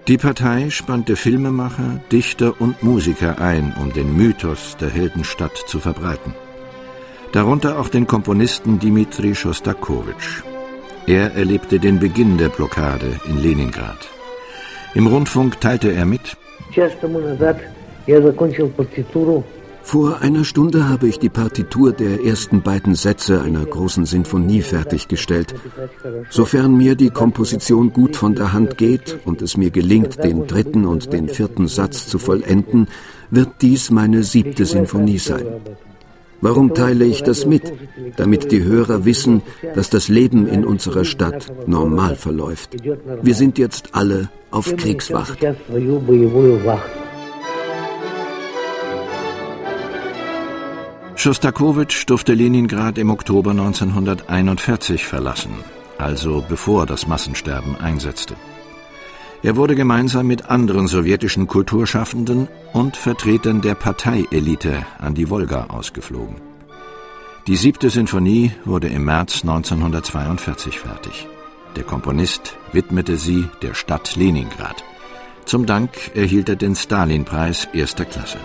Die 0.07 0.17
Partei 0.17 0.69
spannte 0.69 1.15
Filmemacher, 1.15 2.01
Dichter 2.11 2.59
und 2.59 2.81
Musiker 2.81 3.39
ein, 3.39 3.73
um 3.79 3.93
den 3.93 4.15
Mythos 4.17 4.75
der 4.77 4.89
Heldenstadt 4.89 5.55
zu 5.67 5.79
verbreiten 5.79 6.33
darunter 7.31 7.79
auch 7.79 7.89
den 7.89 8.07
Komponisten 8.07 8.79
Dmitri 8.79 9.35
Schostakowitsch. 9.35 10.41
Er 11.07 11.33
erlebte 11.35 11.79
den 11.79 11.99
Beginn 11.99 12.37
der 12.37 12.49
Blockade 12.49 13.19
in 13.27 13.41
Leningrad. 13.41 14.09
Im 14.93 15.07
Rundfunk 15.07 15.59
teilte 15.61 15.91
er 15.91 16.05
mit, 16.05 16.37
vor 19.81 20.21
einer 20.21 20.43
Stunde 20.43 20.87
habe 20.87 21.07
ich 21.07 21.17
die 21.17 21.29
Partitur 21.29 21.91
der 21.91 22.23
ersten 22.23 22.61
beiden 22.61 22.93
Sätze 22.93 23.41
einer 23.41 23.65
großen 23.65 24.05
Sinfonie 24.05 24.61
fertiggestellt. 24.61 25.55
Sofern 26.29 26.77
mir 26.77 26.93
die 26.93 27.09
Komposition 27.09 27.91
gut 27.91 28.15
von 28.15 28.35
der 28.35 28.53
Hand 28.53 28.77
geht 28.77 29.17
und 29.25 29.41
es 29.41 29.57
mir 29.57 29.71
gelingt, 29.71 30.23
den 30.23 30.45
dritten 30.45 30.85
und 30.85 31.11
den 31.11 31.27
vierten 31.27 31.67
Satz 31.67 32.05
zu 32.05 32.19
vollenden, 32.19 32.87
wird 33.31 33.49
dies 33.61 33.89
meine 33.89 34.21
siebte 34.21 34.65
Sinfonie 34.65 35.17
sein. 35.17 35.45
Warum 36.41 36.73
teile 36.75 37.05
ich 37.05 37.23
das 37.23 37.47
mit? 37.47 37.73
Damit 38.15 38.51
die 38.51 38.63
Hörer 38.63 39.05
wissen, 39.05 39.41
dass 39.73 39.89
das 39.89 40.07
Leben 40.07 40.47
in 40.47 40.65
unserer 40.65 41.03
Stadt 41.03 41.47
normal 41.67 42.15
verläuft. 42.15 42.77
Wir 43.23 43.33
sind 43.33 43.57
jetzt 43.57 43.95
alle 43.95 44.29
auf 44.51 44.75
Kriegswacht. 44.75 45.39
Schostakowitsch 51.19 52.05
durfte 52.05 52.33
Leningrad 52.33 52.97
im 52.97 53.09
Oktober 53.09 53.51
1941 53.51 55.05
verlassen, 55.05 55.51
also 55.97 56.45
bevor 56.47 56.85
das 56.85 57.07
Massensterben 57.07 57.75
einsetzte. 57.75 58.35
Er 59.43 59.57
wurde 59.57 59.75
gemeinsam 59.75 60.27
mit 60.27 60.49
anderen 60.49 60.87
sowjetischen 60.87 61.45
Kulturschaffenden 61.45 62.47
und 62.71 62.95
Vertretern 62.95 63.59
der 63.59 63.75
Parteielite 63.75 64.85
an 64.97 65.13
die 65.13 65.29
Wolga 65.29 65.65
ausgeflogen. 65.65 66.37
Die 67.47 67.57
siebte 67.57 67.89
Sinfonie 67.89 68.53
wurde 68.63 68.87
im 68.87 69.03
März 69.03 69.41
1942 69.41 70.79
fertig. 70.79 71.27
Der 71.75 71.83
Komponist 71.83 72.55
widmete 72.71 73.17
sie 73.17 73.49
der 73.61 73.73
Stadt 73.73 74.15
Leningrad. 74.15 74.85
Zum 75.43 75.65
Dank 75.65 76.15
erhielt 76.15 76.47
er 76.47 76.55
den 76.55 76.77
Stalin-Preis 76.77 77.67
erster 77.73 78.05
Klasse. 78.05 78.37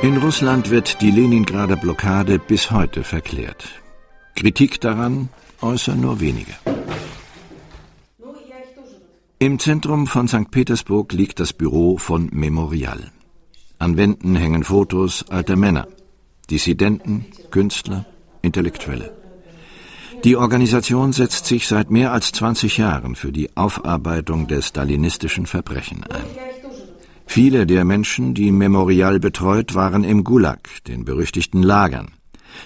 In 0.00 0.16
Russland 0.18 0.70
wird 0.70 1.00
die 1.00 1.10
Leningrader 1.10 1.74
Blockade 1.74 2.38
bis 2.38 2.70
heute 2.70 3.02
verklärt. 3.02 3.68
Kritik 4.36 4.80
daran 4.80 5.28
äußern 5.60 6.00
nur 6.00 6.20
wenige. 6.20 6.52
Im 9.40 9.58
Zentrum 9.58 10.06
von 10.06 10.28
St. 10.28 10.52
Petersburg 10.52 11.12
liegt 11.12 11.40
das 11.40 11.52
Büro 11.52 11.98
von 11.98 12.28
Memorial. 12.32 13.10
An 13.80 13.96
Wänden 13.96 14.36
hängen 14.36 14.62
Fotos 14.62 15.28
alter 15.30 15.56
Männer, 15.56 15.88
Dissidenten, 16.48 17.26
Künstler, 17.50 18.06
Intellektuelle. 18.40 19.16
Die 20.22 20.36
Organisation 20.36 21.12
setzt 21.12 21.46
sich 21.46 21.66
seit 21.66 21.90
mehr 21.90 22.12
als 22.12 22.30
20 22.32 22.78
Jahren 22.78 23.16
für 23.16 23.32
die 23.32 23.56
Aufarbeitung 23.56 24.46
der 24.46 24.62
stalinistischen 24.62 25.46
Verbrechen 25.46 26.04
ein. 26.04 26.47
Viele 27.28 27.66
der 27.66 27.84
Menschen, 27.84 28.32
die 28.32 28.50
Memorial 28.50 29.20
betreut, 29.20 29.74
waren 29.74 30.02
im 30.02 30.24
Gulag, 30.24 30.66
den 30.86 31.04
berüchtigten 31.04 31.62
Lagern. 31.62 32.12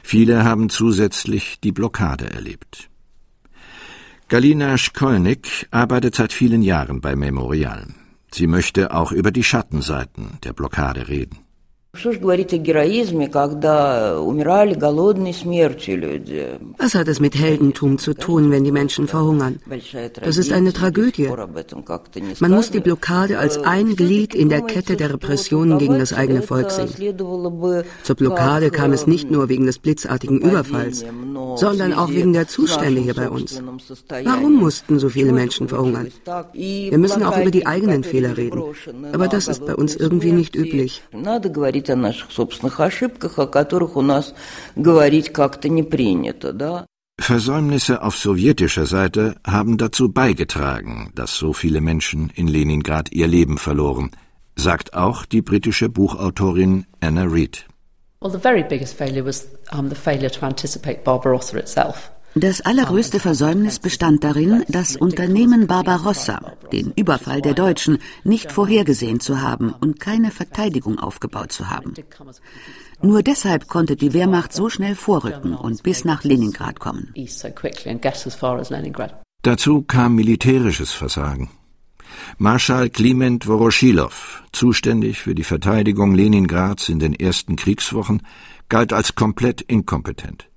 Viele 0.05 0.44
haben 0.44 0.70
zusätzlich 0.70 1.59
die 1.61 1.72
Blockade 1.72 2.31
erlebt. 2.31 2.88
Galina 4.29 4.79
Schkolnik 4.79 5.66
arbeitet 5.72 6.14
seit 6.14 6.33
vielen 6.33 6.62
Jahren 6.62 7.01
bei 7.01 7.16
Memorial. 7.16 7.88
Sie 8.31 8.46
möchte 8.46 8.94
auch 8.94 9.11
über 9.11 9.33
die 9.33 9.42
Schattenseiten 9.42 10.38
der 10.44 10.53
Blockade 10.53 11.09
reden. 11.09 11.41
Was 11.94 12.07
hat 16.94 17.09
es 17.09 17.20
mit 17.20 17.35
Heldentum 17.35 17.98
zu 17.98 18.14
tun, 18.14 18.50
wenn 18.50 18.64
die 18.64 18.72
Menschen 18.72 19.07
verhungern? 19.07 19.61
Das 20.22 20.38
ist 20.38 20.55
eine 20.55 20.72
Tragödie. 20.72 21.28
Man 22.40 22.50
muss 22.50 22.70
die 22.70 22.81
Blockade 22.81 23.38
als 23.38 23.59
ein 23.59 23.94
Glied 23.94 24.35
in 24.35 24.48
der 24.48 24.62
Kette 24.62 24.96
der 24.96 25.12
Repressionen 25.12 25.76
gegen 25.78 25.98
das 25.98 26.14
eigene 26.14 26.40
Volk 26.40 26.70
sehen. 26.70 26.88
Zur 28.02 28.16
Blockade 28.16 28.70
kam 28.70 28.94
es 28.94 29.07
nicht 29.07 29.31
nur 29.31 29.50
wegen 29.50 29.66
des 29.66 29.78
blitzartigen 29.78 30.40
Überfalls, 30.40 31.05
sondern 31.57 31.92
auch 31.92 32.09
wegen 32.09 32.33
der 32.33 32.48
Zustände 32.48 33.02
hier 33.02 33.14
bei 33.14 33.28
uns. 33.28 33.62
Warum 34.24 34.55
mussten 34.55 34.98
so 34.98 35.11
viele 35.11 35.33
Menschen 35.33 35.68
verhungern? 35.68 36.09
Wir 36.55 36.96
müssen 36.96 37.22
auch 37.22 37.37
über 37.37 37.50
die 37.50 37.66
eigenen 37.66 38.02
Fehler 38.02 38.35
reden. 38.35 38.62
Aber 39.12 39.28
das 39.28 39.46
ist 39.46 39.66
bei 39.66 39.74
uns 39.74 39.94
irgendwie 39.94 40.33
nicht 40.33 40.57
üblich 40.57 41.02
говорить 41.82 41.89
о 41.89 41.95
наших 41.95 42.32
собственных 42.32 42.80
ошибках, 42.80 43.39
о 43.39 43.47
которых 43.47 43.95
у 43.97 44.02
нас 44.02 44.36
говорить 44.76 45.30
как-то 45.34 45.67
не 45.69 45.84
принято, 45.84 46.54
да. 46.54 46.86
Versäumnisse 47.19 48.04
auf 48.04 48.15
sowjetischer 48.15 48.86
Seite 48.86 49.23
haben 49.43 49.78
dazu 49.78 50.04
beigetragen, 50.21 51.12
dass 51.15 51.32
so 51.36 51.52
viele 51.52 51.82
Menschen 51.82 52.32
in 52.36 52.47
Leningrad 52.47 53.12
ihr 53.12 53.28
Leben 53.28 53.58
verloren, 53.58 54.12
sagt 54.56 54.93
auch 54.93 55.26
die 55.26 55.41
britische 55.41 55.89
Buchautorin 55.89 56.86
Anna 57.02 57.26
Reid. 57.26 57.65
Well, 58.21 58.32
the 58.32 58.43
very 58.50 58.63
biggest 58.63 58.93
failure 58.95 59.26
was 59.26 59.47
um, 59.71 59.89
the 59.89 59.95
failure 59.95 60.30
to 60.30 60.45
anticipate 60.45 61.04
Barbarossa 61.04 61.58
itself. 61.58 62.12
Das 62.35 62.62
allergrößte 62.62 63.21
Versäumnis 63.21 63.79
bestand 63.79 64.25
darin, 64.25 64.64
das 64.68 64.97
Unternehmen 64.97 65.66
Barbarossa, 65.66 66.40
den 66.73 66.90
Überfall 66.97 67.42
der 67.42 67.53
Deutschen, 67.53 67.99
nicht 68.25 68.51
vorhergesehen 68.51 69.21
zu 69.21 69.42
haben 69.42 69.75
und 69.81 70.01
keine 70.01 70.31
Verteidigung 70.31 70.99
aufgebaut 70.99 71.53
zu 71.53 71.68
haben. 71.68 71.92
Nur 73.03 73.23
deshalb 73.23 73.68
konnte 73.68 73.97
die 73.97 74.14
Wehrmacht 74.14 74.55
so 74.55 74.71
schnell 74.71 74.95
vorrücken 74.95 75.55
und 75.55 75.83
bis 75.83 76.07
nach 76.07 76.25
Leningrad 76.25 76.81
kommen. 76.81 77.12
Dazu 79.42 79.83
kam 79.83 80.14
militärisches 80.14 80.92
Versagen. 80.92 81.51
Marschall 82.38 82.88
Kliment 82.88 83.45
Voroschilow, 83.45 84.12
zuständig 84.53 85.18
für 85.18 85.35
die 85.35 85.45
Verteidigung 85.45 86.14
Leningrads 86.14 86.88
in 86.88 86.99
den 86.99 87.14
ersten 87.14 87.57
Kriegswochen, 87.57 88.23
galt 88.68 88.92
als 88.92 89.14
komplett 89.14 89.61
inkompetent. 89.61 90.49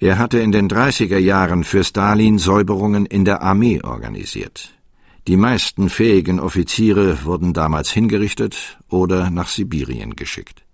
Er 0.00 0.18
hatte 0.18 0.38
in 0.38 0.52
den 0.52 0.68
30er 0.68 1.18
Jahren 1.18 1.64
für 1.64 1.84
Stalin 1.84 2.38
Säuberungen 2.38 3.06
in 3.06 3.24
der 3.24 3.42
Armee 3.42 3.80
organisiert. 3.82 4.74
Die 5.26 5.36
meisten 5.36 5.90
fähigen 5.90 6.40
Offiziere 6.40 7.24
wurden 7.24 7.52
damals 7.52 7.90
hingerichtet 7.90 8.78
oder 8.88 9.30
nach 9.30 9.48
Sibirien 9.48 10.16
geschickt. 10.16 10.64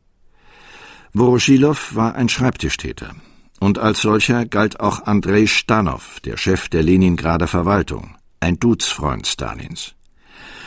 Voroschilow 1.13 1.77
war 1.93 2.15
ein 2.15 2.29
Schreibtischtäter. 2.29 3.15
Und 3.61 3.79
als 3.79 4.03
solcher 4.03 4.47
galt 4.47 4.81
auch 4.81 5.07
Andrei 5.07 5.47
Stanow, 5.47 6.21
der 6.21 6.37
Chef 6.37 6.69
der 6.69 6.83
Leningrader 6.83 7.47
Verwaltung, 7.47 8.17
ein 8.41 8.59
Duzfreund 8.59 9.27
Stalins. 9.27 9.95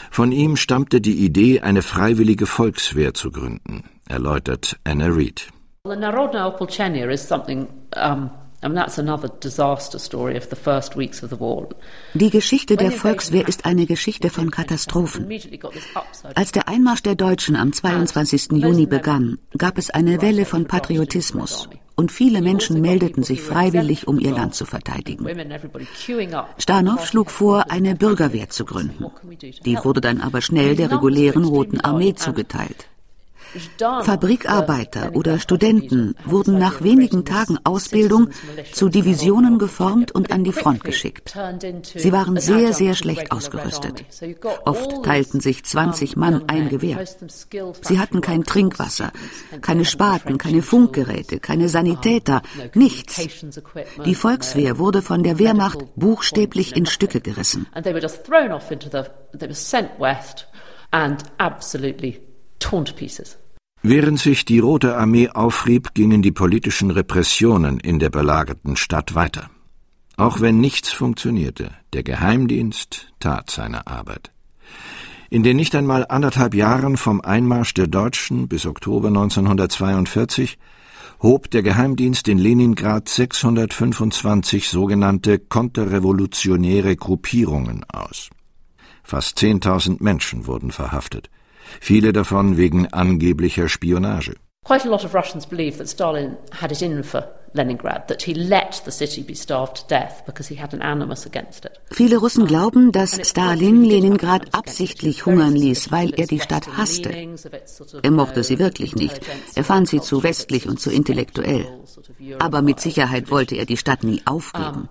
Von 0.09 0.31
ihm 0.31 0.55
stammte 0.55 0.99
die 1.01 1.25
Idee, 1.25 1.61
eine 1.61 1.81
freiwillige 1.81 2.45
Volkswehr 2.45 3.13
zu 3.13 3.31
gründen, 3.31 3.83
erläutert 4.07 4.79
Anna 4.83 5.07
Reed. 11.07 11.23
Well, 11.39 11.67
die 12.15 12.29
Geschichte 12.31 12.75
der 12.75 12.91
Volkswehr 12.91 13.47
ist 13.47 13.65
eine 13.65 13.85
Geschichte 13.85 14.29
von 14.29 14.49
Katastrophen. 14.49 15.29
Als 16.33 16.51
der 16.51 16.67
Einmarsch 16.67 17.03
der 17.03 17.15
Deutschen 17.15 17.55
am 17.55 17.71
22. 17.71 18.53
Juni 18.53 18.87
begann, 18.87 19.37
gab 19.57 19.77
es 19.77 19.91
eine 19.91 20.21
Welle 20.23 20.45
von 20.45 20.65
Patriotismus 20.65 21.69
und 21.95 22.11
viele 22.11 22.41
Menschen 22.41 22.81
meldeten 22.81 23.23
sich 23.23 23.41
freiwillig, 23.41 24.07
um 24.07 24.19
ihr 24.19 24.31
Land 24.31 24.55
zu 24.55 24.65
verteidigen. 24.65 25.27
Stanow 26.57 27.05
schlug 27.05 27.29
vor, 27.29 27.69
eine 27.69 27.95
Bürgerwehr 27.95 28.49
zu 28.49 28.65
gründen. 28.65 29.05
Die 29.65 29.77
wurde 29.83 30.01
dann 30.01 30.21
aber 30.21 30.41
schnell 30.41 30.75
der 30.75 30.91
regulären 30.91 31.43
Roten 31.43 31.79
Armee 31.79 32.15
zugeteilt. 32.15 32.87
Fabrikarbeiter 33.79 35.11
oder 35.13 35.39
Studenten 35.39 36.15
wurden 36.25 36.57
nach 36.57 36.81
wenigen 36.81 37.25
Tagen 37.25 37.57
Ausbildung 37.63 38.29
zu 38.73 38.89
Divisionen 38.89 39.59
geformt 39.59 40.11
und 40.11 40.31
an 40.31 40.43
die 40.43 40.51
Front 40.51 40.83
geschickt. 40.83 41.37
Sie 41.95 42.11
waren 42.11 42.39
sehr, 42.39 42.73
sehr 42.73 42.93
schlecht 42.93 43.31
ausgerüstet. 43.31 44.05
Oft 44.65 45.03
teilten 45.03 45.39
sich 45.39 45.63
20 45.63 46.15
Mann 46.15 46.43
ein 46.47 46.69
Gewehr. 46.69 47.03
Sie 47.81 47.99
hatten 47.99 48.21
kein 48.21 48.43
Trinkwasser, 48.43 49.11
keine 49.61 49.85
Spaten, 49.85 50.37
keine 50.37 50.61
Funkgeräte, 50.61 51.39
keine 51.39 51.69
Sanitäter, 51.69 52.41
nichts. 52.73 53.21
Die 54.05 54.15
Volkswehr 54.15 54.77
wurde 54.77 55.01
von 55.01 55.23
der 55.23 55.39
Wehrmacht 55.39 55.79
buchstäblich 55.95 56.75
in 56.75 56.85
Stücke 56.85 57.21
gerissen. 57.21 57.67
and 60.93 61.23
absolutely 61.39 62.26
torn 62.59 62.85
to 62.85 62.93
pieces. 62.93 63.37
Während 63.83 64.19
sich 64.19 64.43
die 64.43 64.59
Rote 64.59 64.97
Armee 64.97 65.29
aufrieb, 65.29 65.93
gingen 65.93 66.21
die 66.21 66.31
politischen 66.31 66.91
Repressionen 66.91 67.79
in 67.79 67.99
der 67.99 68.09
belagerten 68.09 68.75
Stadt 68.75 69.15
weiter. 69.15 69.49
Auch 70.17 70.41
wenn 70.41 70.59
nichts 70.59 70.91
funktionierte, 70.91 71.71
der 71.93 72.03
Geheimdienst 72.03 73.13
tat 73.19 73.51
seine 73.51 73.85
Arbeit. 73.85 74.31
In 75.29 75.43
den 75.43 75.57
nicht 75.57 75.75
einmal 75.75 76.05
anderthalb 76.09 76.55
Jahren 76.55 76.97
vom 76.97 77.21
Einmarsch 77.21 77.73
der 77.75 77.87
Deutschen 77.87 78.47
bis 78.47 78.65
Oktober 78.65 79.09
1942 79.09 80.57
hob 81.21 81.51
der 81.51 81.63
Geheimdienst 81.63 82.27
in 82.27 82.39
Leningrad 82.39 83.09
625 83.09 84.69
sogenannte 84.69 85.37
konterrevolutionäre 85.39 86.95
Gruppierungen 86.95 87.83
aus. 87.85 88.29
Fast 89.03 89.37
10.000 89.39 90.03
Menschen 90.03 90.47
wurden 90.47 90.71
verhaftet 90.71 91.29
viele 91.79 92.13
davon 92.13 92.57
wegen 92.57 92.87
angeblicher 92.87 93.69
Spionage. 93.69 94.35
Quite 94.65 94.85
a 94.85 94.89
lot 94.89 95.05
of 95.05 95.13
Russians 95.13 95.45
believe 95.45 95.77
that 95.77 95.87
Stalin 95.87 96.35
had 96.51 96.71
it 96.71 96.81
in 96.81 97.03
for 97.03 97.23
Leningrad, 97.53 98.07
that 98.07 98.21
he 98.21 98.33
let 98.33 98.81
the 98.83 98.91
city 98.91 99.23
be 99.23 99.33
starved 99.33 99.77
to 99.77 99.87
death 99.87 100.25
because 100.25 100.47
he 100.47 100.55
had 100.55 100.73
an 100.73 100.81
animus 100.81 101.25
against 101.25 101.65
it. 101.65 101.71
Viele 101.91 102.17
Russen 102.17 102.45
glauben, 102.45 102.91
dass 102.91 103.17
Stalin 103.27 103.83
Leningrad 103.83 104.53
absichtlich 104.53 105.25
hungern 105.25 105.55
ließ, 105.55 105.91
weil 105.91 106.13
er 106.13 106.27
die 106.27 106.39
Stadt 106.39 106.77
hasste. 106.77 107.11
Er 108.03 108.11
mochte 108.11 108.43
sie 108.43 108.59
wirklich 108.59 108.95
nicht. 108.95 109.21
Er 109.55 109.63
fand 109.63 109.87
sie 109.87 110.01
zu 110.01 110.23
westlich 110.23 110.67
und 110.67 110.79
zu 110.79 110.91
intellektuell. 110.91 111.65
Aber 112.39 112.61
mit 112.61 112.79
Sicherheit 112.79 113.31
wollte 113.31 113.55
er 113.55 113.65
die 113.65 113.77
Stadt 113.77 114.03
nie 114.03 114.21
aufgeben. 114.25 114.89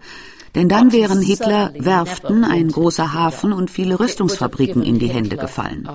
Denn 0.57 0.71
dann 0.71 0.91
wären 0.91 1.21
Hitler 1.21 1.71
Werften, 1.79 2.43
ein 2.43 2.69
großer 2.69 3.13
Hafen 3.13 3.53
und 3.53 3.71
viele 3.71 4.01
Rüstungsfabriken 4.01 4.83
in 4.83 4.99
die 4.99 5.09
Hände 5.09 5.37
gefallen. 5.37 5.87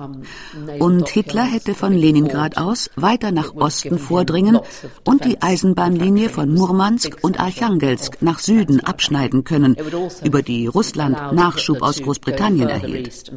Und 0.78 1.08
Hitler 1.08 1.42
hätte 1.42 1.74
von 1.74 1.92
Leningrad 1.92 2.56
aus 2.58 2.88
weiter 2.94 3.32
nach 3.32 3.56
Osten 3.56 3.98
vordringen 3.98 4.60
und 5.04 5.24
die 5.24 5.42
Eisenbahnlinie 5.42 6.28
von 6.28 6.54
Murmansk 6.54 7.18
und 7.22 7.40
Archangelsk 7.40 8.18
nach 8.22 8.38
Süden 8.38 8.78
abschneiden 8.78 9.42
können, 9.42 9.76
über 10.22 10.42
die 10.42 10.68
Russland 10.68 11.32
Nachschub 11.32 11.82
aus 11.82 12.00
Großbritannien 12.00 12.68
erhielt. 12.68 13.32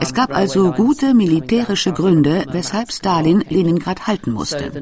Es 0.00 0.14
gab 0.14 0.34
also 0.34 0.72
gute 0.72 1.14
militärische 1.14 1.92
Gründe, 1.92 2.46
weshalb 2.50 2.92
Stalin 2.92 3.44
Leningrad 3.48 4.06
halten 4.06 4.32
musste. 4.32 4.72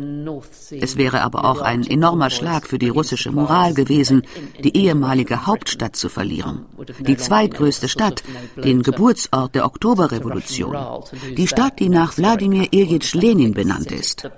Es 0.71 0.97
wäre 0.97 1.23
aber 1.23 1.45
auch 1.45 1.61
ein 1.61 1.85
enormer 1.87 2.31
Schlag 2.31 2.67
für 2.67 2.79
die 2.79 2.89
russische 2.89 3.33
Moral 3.33 3.75
gewesen, 3.75 4.23
die 4.63 4.77
ehemalige 4.77 5.47
Hauptstadt 5.47 5.97
zu 5.97 6.09
verlieren. 6.09 6.67
Die 7.01 7.17
zweitgrößte 7.17 7.89
Stadt, 7.89 8.23
den 8.57 8.83
Geburtsort 8.83 9.55
der 9.55 9.67
Oktoberrevolution. 9.67 10.77
Die 11.37 11.49
Stadt, 11.49 11.81
die 11.81 11.89
nach 11.89 12.17
Wladimir 12.17 12.73
Ilyich 12.73 13.15
Lenin 13.15 13.55
benannt 13.55 13.91
ist. 13.93 14.31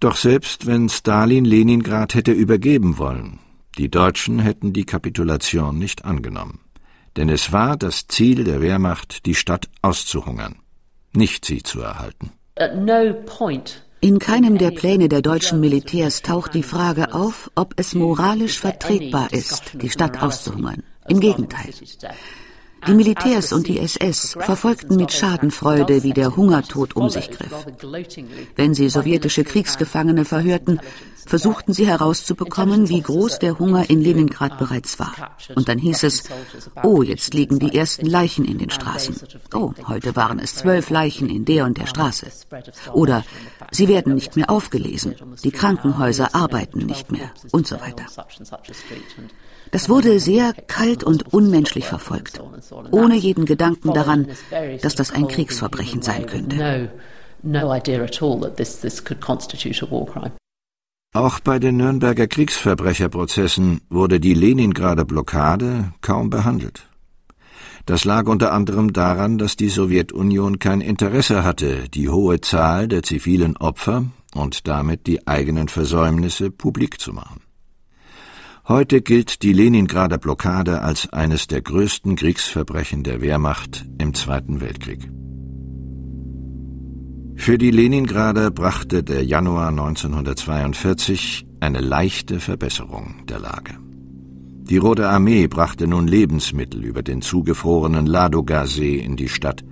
Doch 0.00 0.16
selbst 0.16 0.66
wenn 0.66 0.88
Stalin 0.88 1.44
Leningrad 1.44 2.14
hätte 2.14 2.32
übergeben 2.32 2.98
wollen, 2.98 3.38
die 3.78 3.90
Deutschen 3.90 4.38
hätten 4.38 4.72
die 4.72 4.84
Kapitulation 4.84 5.78
nicht 5.78 6.04
angenommen, 6.04 6.60
denn 7.16 7.28
es 7.28 7.52
war 7.52 7.76
das 7.76 8.06
Ziel 8.06 8.44
der 8.44 8.60
Wehrmacht, 8.60 9.26
die 9.26 9.34
Stadt 9.34 9.68
auszuhungern, 9.82 10.56
nicht 11.12 11.44
sie 11.44 11.62
zu 11.62 11.80
erhalten. 11.80 12.32
In 14.00 14.18
keinem 14.18 14.58
der 14.58 14.70
Pläne 14.70 15.08
der 15.08 15.22
deutschen 15.22 15.60
Militärs 15.60 16.22
taucht 16.22 16.54
die 16.54 16.62
Frage 16.62 17.14
auf, 17.14 17.50
ob 17.54 17.74
es 17.76 17.94
moralisch 17.94 18.60
vertretbar 18.60 19.32
ist, 19.32 19.72
die 19.80 19.90
Stadt 19.90 20.22
auszuhungern. 20.22 20.82
Im 21.08 21.20
Gegenteil. 21.20 21.70
Die 22.86 22.92
Militärs 22.92 23.54
und 23.54 23.66
die 23.66 23.78
SS 23.78 24.36
verfolgten 24.38 24.96
mit 24.96 25.10
Schadenfreude, 25.10 26.02
wie 26.02 26.12
der 26.12 26.36
Hungertod 26.36 26.96
um 26.96 27.08
sich 27.08 27.30
griff. 27.30 27.66
Wenn 28.56 28.74
sie 28.74 28.90
sowjetische 28.90 29.42
Kriegsgefangene 29.42 30.26
verhörten, 30.26 30.80
versuchten 31.26 31.72
sie 31.72 31.86
herauszubekommen, 31.86 32.88
wie 32.88 33.00
groß 33.00 33.38
der 33.38 33.58
Hunger 33.58 33.88
in 33.88 34.00
Leningrad 34.00 34.58
bereits 34.58 34.98
war. 34.98 35.12
Und 35.54 35.68
dann 35.68 35.78
hieß 35.78 36.02
es, 36.04 36.24
oh, 36.82 37.02
jetzt 37.02 37.34
liegen 37.34 37.58
die 37.58 37.76
ersten 37.76 38.06
Leichen 38.06 38.44
in 38.44 38.58
den 38.58 38.70
Straßen. 38.70 39.16
Oh, 39.54 39.72
heute 39.86 40.16
waren 40.16 40.38
es 40.38 40.56
zwölf 40.56 40.90
Leichen 40.90 41.28
in 41.28 41.44
der 41.44 41.64
und 41.64 41.78
der 41.78 41.86
Straße. 41.86 42.26
Oder 42.92 43.24
sie 43.70 43.88
werden 43.88 44.14
nicht 44.14 44.36
mehr 44.36 44.50
aufgelesen, 44.50 45.14
die 45.42 45.50
Krankenhäuser 45.50 46.34
arbeiten 46.34 46.80
nicht 46.80 47.10
mehr 47.10 47.30
und 47.52 47.66
so 47.66 47.80
weiter. 47.80 48.04
Das 49.70 49.88
wurde 49.88 50.20
sehr 50.20 50.52
kalt 50.52 51.02
und 51.02 51.32
unmenschlich 51.34 51.86
verfolgt, 51.86 52.40
ohne 52.90 53.16
jeden 53.16 53.44
Gedanken 53.44 53.92
daran, 53.92 54.28
dass 54.82 54.94
das 54.94 55.10
ein 55.10 55.26
Kriegsverbrechen 55.26 56.02
sein 56.02 56.26
könnte. 56.26 56.90
Auch 61.16 61.38
bei 61.38 61.60
den 61.60 61.76
Nürnberger 61.76 62.26
Kriegsverbrecherprozessen 62.26 63.82
wurde 63.88 64.18
die 64.18 64.34
Leningrader 64.34 65.04
Blockade 65.04 65.92
kaum 66.00 66.28
behandelt. 66.28 66.88
Das 67.86 68.04
lag 68.04 68.26
unter 68.26 68.52
anderem 68.52 68.92
daran, 68.92 69.38
dass 69.38 69.54
die 69.54 69.68
Sowjetunion 69.68 70.58
kein 70.58 70.80
Interesse 70.80 71.44
hatte, 71.44 71.88
die 71.88 72.08
hohe 72.08 72.40
Zahl 72.40 72.88
der 72.88 73.04
zivilen 73.04 73.56
Opfer 73.56 74.06
und 74.34 74.66
damit 74.66 75.06
die 75.06 75.24
eigenen 75.28 75.68
Versäumnisse 75.68 76.50
publik 76.50 77.00
zu 77.00 77.12
machen. 77.12 77.42
Heute 78.66 79.00
gilt 79.00 79.44
die 79.44 79.52
Leningrader 79.52 80.18
Blockade 80.18 80.82
als 80.82 81.12
eines 81.12 81.46
der 81.46 81.62
größten 81.62 82.16
Kriegsverbrechen 82.16 83.04
der 83.04 83.20
Wehrmacht 83.20 83.86
im 83.98 84.14
Zweiten 84.14 84.60
Weltkrieg. 84.60 85.08
Für 87.36 87.58
die 87.58 87.70
Leningrader 87.70 88.50
brachte 88.50 89.02
der 89.02 89.24
Januar 89.24 89.68
1942 89.68 91.46
eine 91.60 91.80
leichte 91.80 92.40
Verbesserung 92.40 93.26
der 93.28 93.38
Lage. 93.38 93.74
Die 94.62 94.78
Rote 94.78 95.08
Armee 95.10 95.46
brachte 95.46 95.86
nun 95.86 96.08
Lebensmittel 96.08 96.82
über 96.82 97.02
den 97.02 97.20
zugefrorenen 97.20 98.06
Ladoga-See 98.06 98.96
in 98.96 99.16
die 99.16 99.28
Stadt. 99.28 99.62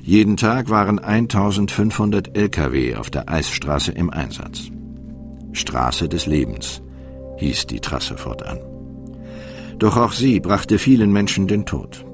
Jeden 0.00 0.36
Tag 0.36 0.70
waren 0.70 1.00
1500 1.00 2.36
Lkw 2.36 2.94
auf 2.94 3.10
der 3.10 3.28
Eisstraße 3.28 3.90
im 3.90 4.10
Einsatz. 4.10 4.70
Straße 5.52 6.08
des 6.08 6.26
Lebens 6.26 6.82
hieß 7.38 7.66
die 7.66 7.80
Trasse 7.80 8.16
fortan. 8.16 8.60
Doch 9.80 9.96
auch 9.96 10.12
sie 10.12 10.38
brachte 10.38 10.78
vielen 10.78 11.12
Menschen 11.12 11.48
den 11.48 11.66
Tod. 11.66 12.05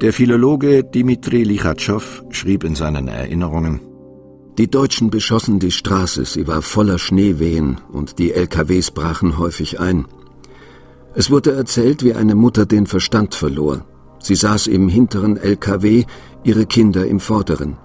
Der 0.00 0.12
Philologe 0.12 0.84
Dimitri 0.84 1.42
Lichatschow 1.42 2.24
schrieb 2.30 2.64
in 2.64 2.74
seinen 2.74 3.08
Erinnerungen, 3.08 3.80
die 4.58 4.70
Deutschen 4.70 5.10
beschossen 5.10 5.58
die 5.58 5.70
Straße, 5.70 6.24
sie 6.24 6.46
war 6.46 6.62
voller 6.62 6.98
Schneewehen 6.98 7.78
und 7.92 8.18
die 8.18 8.32
LKWs 8.32 8.90
brachen 8.90 9.36
häufig 9.36 9.80
ein. 9.80 10.06
Es 11.14 11.30
wurde 11.30 11.52
erzählt, 11.52 12.02
wie 12.02 12.14
eine 12.14 12.34
Mutter 12.34 12.64
den 12.64 12.86
Verstand 12.86 13.34
verlor. 13.34 13.84
Sie 14.18 14.34
saß 14.34 14.66
im 14.68 14.88
hinteren 14.88 15.36
LKW, 15.36 16.04
ihre 16.42 16.64
Kinder 16.64 17.06
im 17.06 17.20
vorderen. 17.20 17.76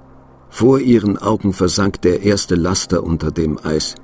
Vor 0.49 0.79
ihren 0.79 1.17
Augen 1.17 1.51
versank 1.51 2.01
der 2.03 2.23
erste 2.23 2.55
Laster 2.55 3.03
unter 3.03 3.31
dem 3.31 3.59
Eis. 3.61 3.95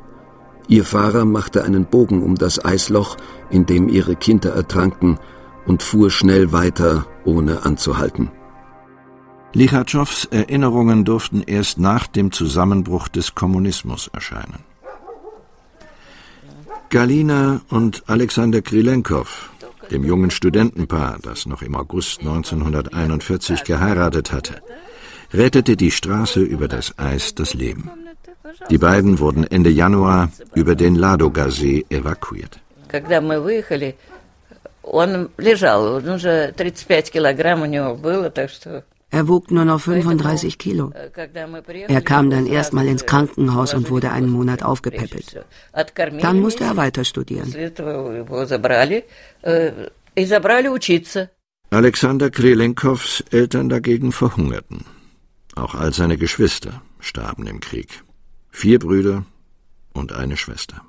Ihr 0.68 0.84
Fahrer 0.84 1.24
machte 1.24 1.64
einen 1.64 1.86
Bogen 1.86 2.22
um 2.22 2.36
das 2.36 2.64
Eisloch, 2.64 3.16
in 3.50 3.66
dem 3.66 3.88
ihre 3.88 4.18
Kinder 4.18 4.52
ertranken, 4.52 5.20
und 5.66 5.84
fuhr 5.84 6.10
schnell 6.10 6.52
weiter, 6.52 7.06
ohne 7.27 7.65
anzuhalten. 7.65 8.31
Lichatschows 9.55 10.25
Erinnerungen 10.31 11.05
durften 11.05 11.43
erst 11.43 11.79
nach 11.79 12.07
dem 12.07 12.33
Zusammenbruch 12.33 13.09
des 13.09 13.35
Kommunismus 13.35 14.09
erscheinen. 14.13 14.65
Galina 16.89 17.61
und 17.69 18.03
Alexander 18.07 18.63
Krilenkow, 18.63 19.51
dem 19.91 20.05
jungen 20.05 20.31
Studentenpaar, 20.31 21.19
das 21.23 21.47
noch 21.47 21.63
im 21.63 21.75
August 21.75 22.21
1941 22.21 23.65
geheiratet 23.65 24.33
hatte, 24.33 24.63
rettete 25.33 25.77
die 25.77 25.91
Straße 25.91 26.41
über 26.41 26.69
das 26.69 26.99
Eis 26.99 27.35
das 27.35 27.55
Leben. 27.55 27.91
Die 28.71 28.79
beiden 28.79 29.19
wurden 29.19 29.45
Ende 29.45 29.71
Januar 29.71 30.31
über 30.55 30.75
den 30.75 30.95
Ladoga-See 30.95 31.87
evakuiert. 31.91 32.61
Когда 32.89 33.23
мы 33.23 33.41
выехали, 33.41 33.95
он 34.87 35.31
лежал, 35.39 35.97
он 35.97 36.09
уже 36.09 36.53
35 36.57 37.13
килограмм 37.13 37.63
у 37.63 37.67
него 37.67 37.95
было, 37.95 38.31
так 38.31 38.51
что 38.51 38.85
er 39.13 39.29
wog 39.29 39.51
nur 39.51 39.67
noch 39.67 39.81
35 39.81 40.57
Kilo. 40.57 40.91
Er 41.89 42.01
kam 42.01 42.31
dann 42.31 42.47
erstmal 42.47 42.87
ins 42.87 43.05
Krankenhaus 43.05 43.75
und 43.75 43.91
wurde 43.91 44.11
einen 44.11 44.31
Monat 44.31 44.63
aufgepäppelt. 44.63 45.45
Dann 46.23 46.41
musste 46.41 46.65
er 46.65 46.79
weiter 46.79 47.05
studieren. 47.05 47.55
Alexander 51.71 52.31
Krelenkows 52.31 53.25
Eltern 53.31 53.69
dagegen 53.69 54.13
verhungerten. 54.13 54.87
Auch 55.57 55.75
all 55.75 55.93
seine 55.93 56.17
Geschwister 56.17 56.81
starben 56.99 57.47
im 57.47 57.61
Krieg. 57.61 58.03
Vier 58.51 58.79
Brüder 58.79 59.27
und 59.93 60.15
eine 60.15 60.39
Schwester. 60.39 60.81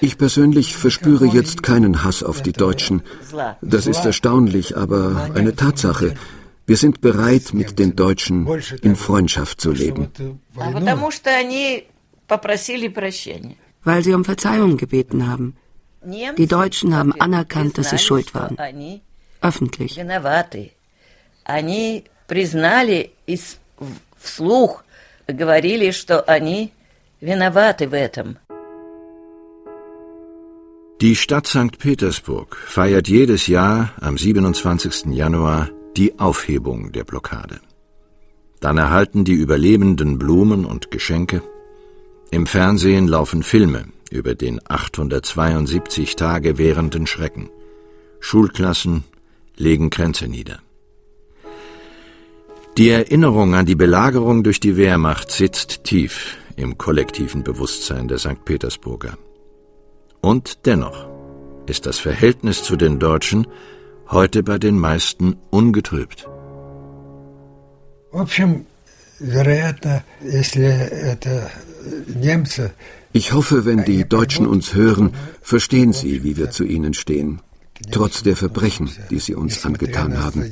Ich 0.00 0.18
persönlich 0.18 0.76
verspüre 0.76 1.26
jetzt 1.26 1.62
keinen 1.62 2.04
Hass 2.04 2.22
auf 2.22 2.42
die 2.42 2.52
Deutschen. 2.52 3.02
Das 3.62 3.86
ist 3.86 4.04
erstaunlich, 4.04 4.76
aber 4.76 5.30
eine 5.34 5.54
Tatsache. 5.54 6.14
Wir 6.66 6.76
sind 6.76 7.00
bereit, 7.00 7.52
mit 7.52 7.78
den 7.78 7.94
Deutschen 7.94 8.48
in 8.82 8.96
Freundschaft 8.96 9.60
zu 9.60 9.72
leben. 9.72 10.10
Weil 13.84 14.02
sie 14.02 14.14
um 14.14 14.24
Verzeihung 14.24 14.76
gebeten 14.76 15.26
haben. 15.26 15.56
Die 16.38 16.46
Deutschen 16.46 16.94
haben 16.94 17.12
anerkannt, 17.20 17.78
dass 17.78 17.90
sie 17.90 17.98
schuld 17.98 18.34
waren. 18.34 18.56
Öffentlich. 19.40 20.00
Они 21.46 22.04
признали 22.26 23.12
вслух 24.18 24.84
говорили, 25.28 25.90
что 25.90 26.20
они 26.20 26.72
виноваты 27.20 27.88
в 27.88 27.94
этом. 27.94 28.38
Die 31.00 31.16
Stadt 31.16 31.46
St. 31.46 31.78
Petersburg 31.78 32.56
feiert 32.56 33.08
jedes 33.08 33.46
Jahr 33.46 33.92
am 34.00 34.16
27. 34.16 35.06
Januar 35.06 35.70
die 35.96 36.18
Aufhebung 36.18 36.92
der 36.92 37.04
Blockade. 37.04 37.60
Dann 38.60 38.78
erhalten 38.78 39.24
die 39.24 39.34
Überlebenden 39.34 40.18
Blumen 40.18 40.64
und 40.64 40.90
Geschenke. 40.90 41.42
Im 42.30 42.46
Fernsehen 42.46 43.08
laufen 43.08 43.42
Filme 43.42 43.84
über 44.10 44.34
den 44.34 44.60
872 44.66 46.16
Tage 46.16 46.58
währenden 46.58 47.06
Schrecken. 47.06 47.50
Schulklassen 48.20 49.04
legen 49.56 49.90
Kränze 49.90 50.28
nieder. 50.28 50.60
Die 52.78 52.88
Erinnerung 52.88 53.54
an 53.54 53.66
die 53.66 53.76
Belagerung 53.76 54.42
durch 54.42 54.60
die 54.60 54.76
Wehrmacht 54.76 55.30
sitzt 55.30 55.84
tief 55.84 56.36
im 56.59 56.77
kollektiven 56.77 57.43
Bewusstsein 57.43 58.07
der 58.07 58.19
St. 58.19 58.43
Petersburger. 58.45 59.17
Und 60.21 60.65
dennoch 60.65 61.07
ist 61.65 61.85
das 61.85 61.99
Verhältnis 61.99 62.63
zu 62.63 62.75
den 62.75 62.99
Deutschen 62.99 63.47
heute 64.09 64.43
bei 64.43 64.57
den 64.57 64.77
meisten 64.77 65.35
ungetrübt. 65.49 66.27
Ich 73.11 73.33
hoffe, 73.33 73.65
wenn 73.65 73.83
die 73.85 74.07
Deutschen 74.07 74.45
uns 74.47 74.73
hören, 74.73 75.13
verstehen 75.41 75.93
sie, 75.93 76.23
wie 76.23 76.37
wir 76.37 76.49
zu 76.51 76.63
ihnen 76.63 76.93
stehen 76.93 77.41
trotz 77.91 78.23
der 78.23 78.35
Verbrechen, 78.35 78.89
die 79.09 79.19
sie 79.19 79.35
uns 79.35 79.65
angetan 79.65 80.21
haben. 80.21 80.43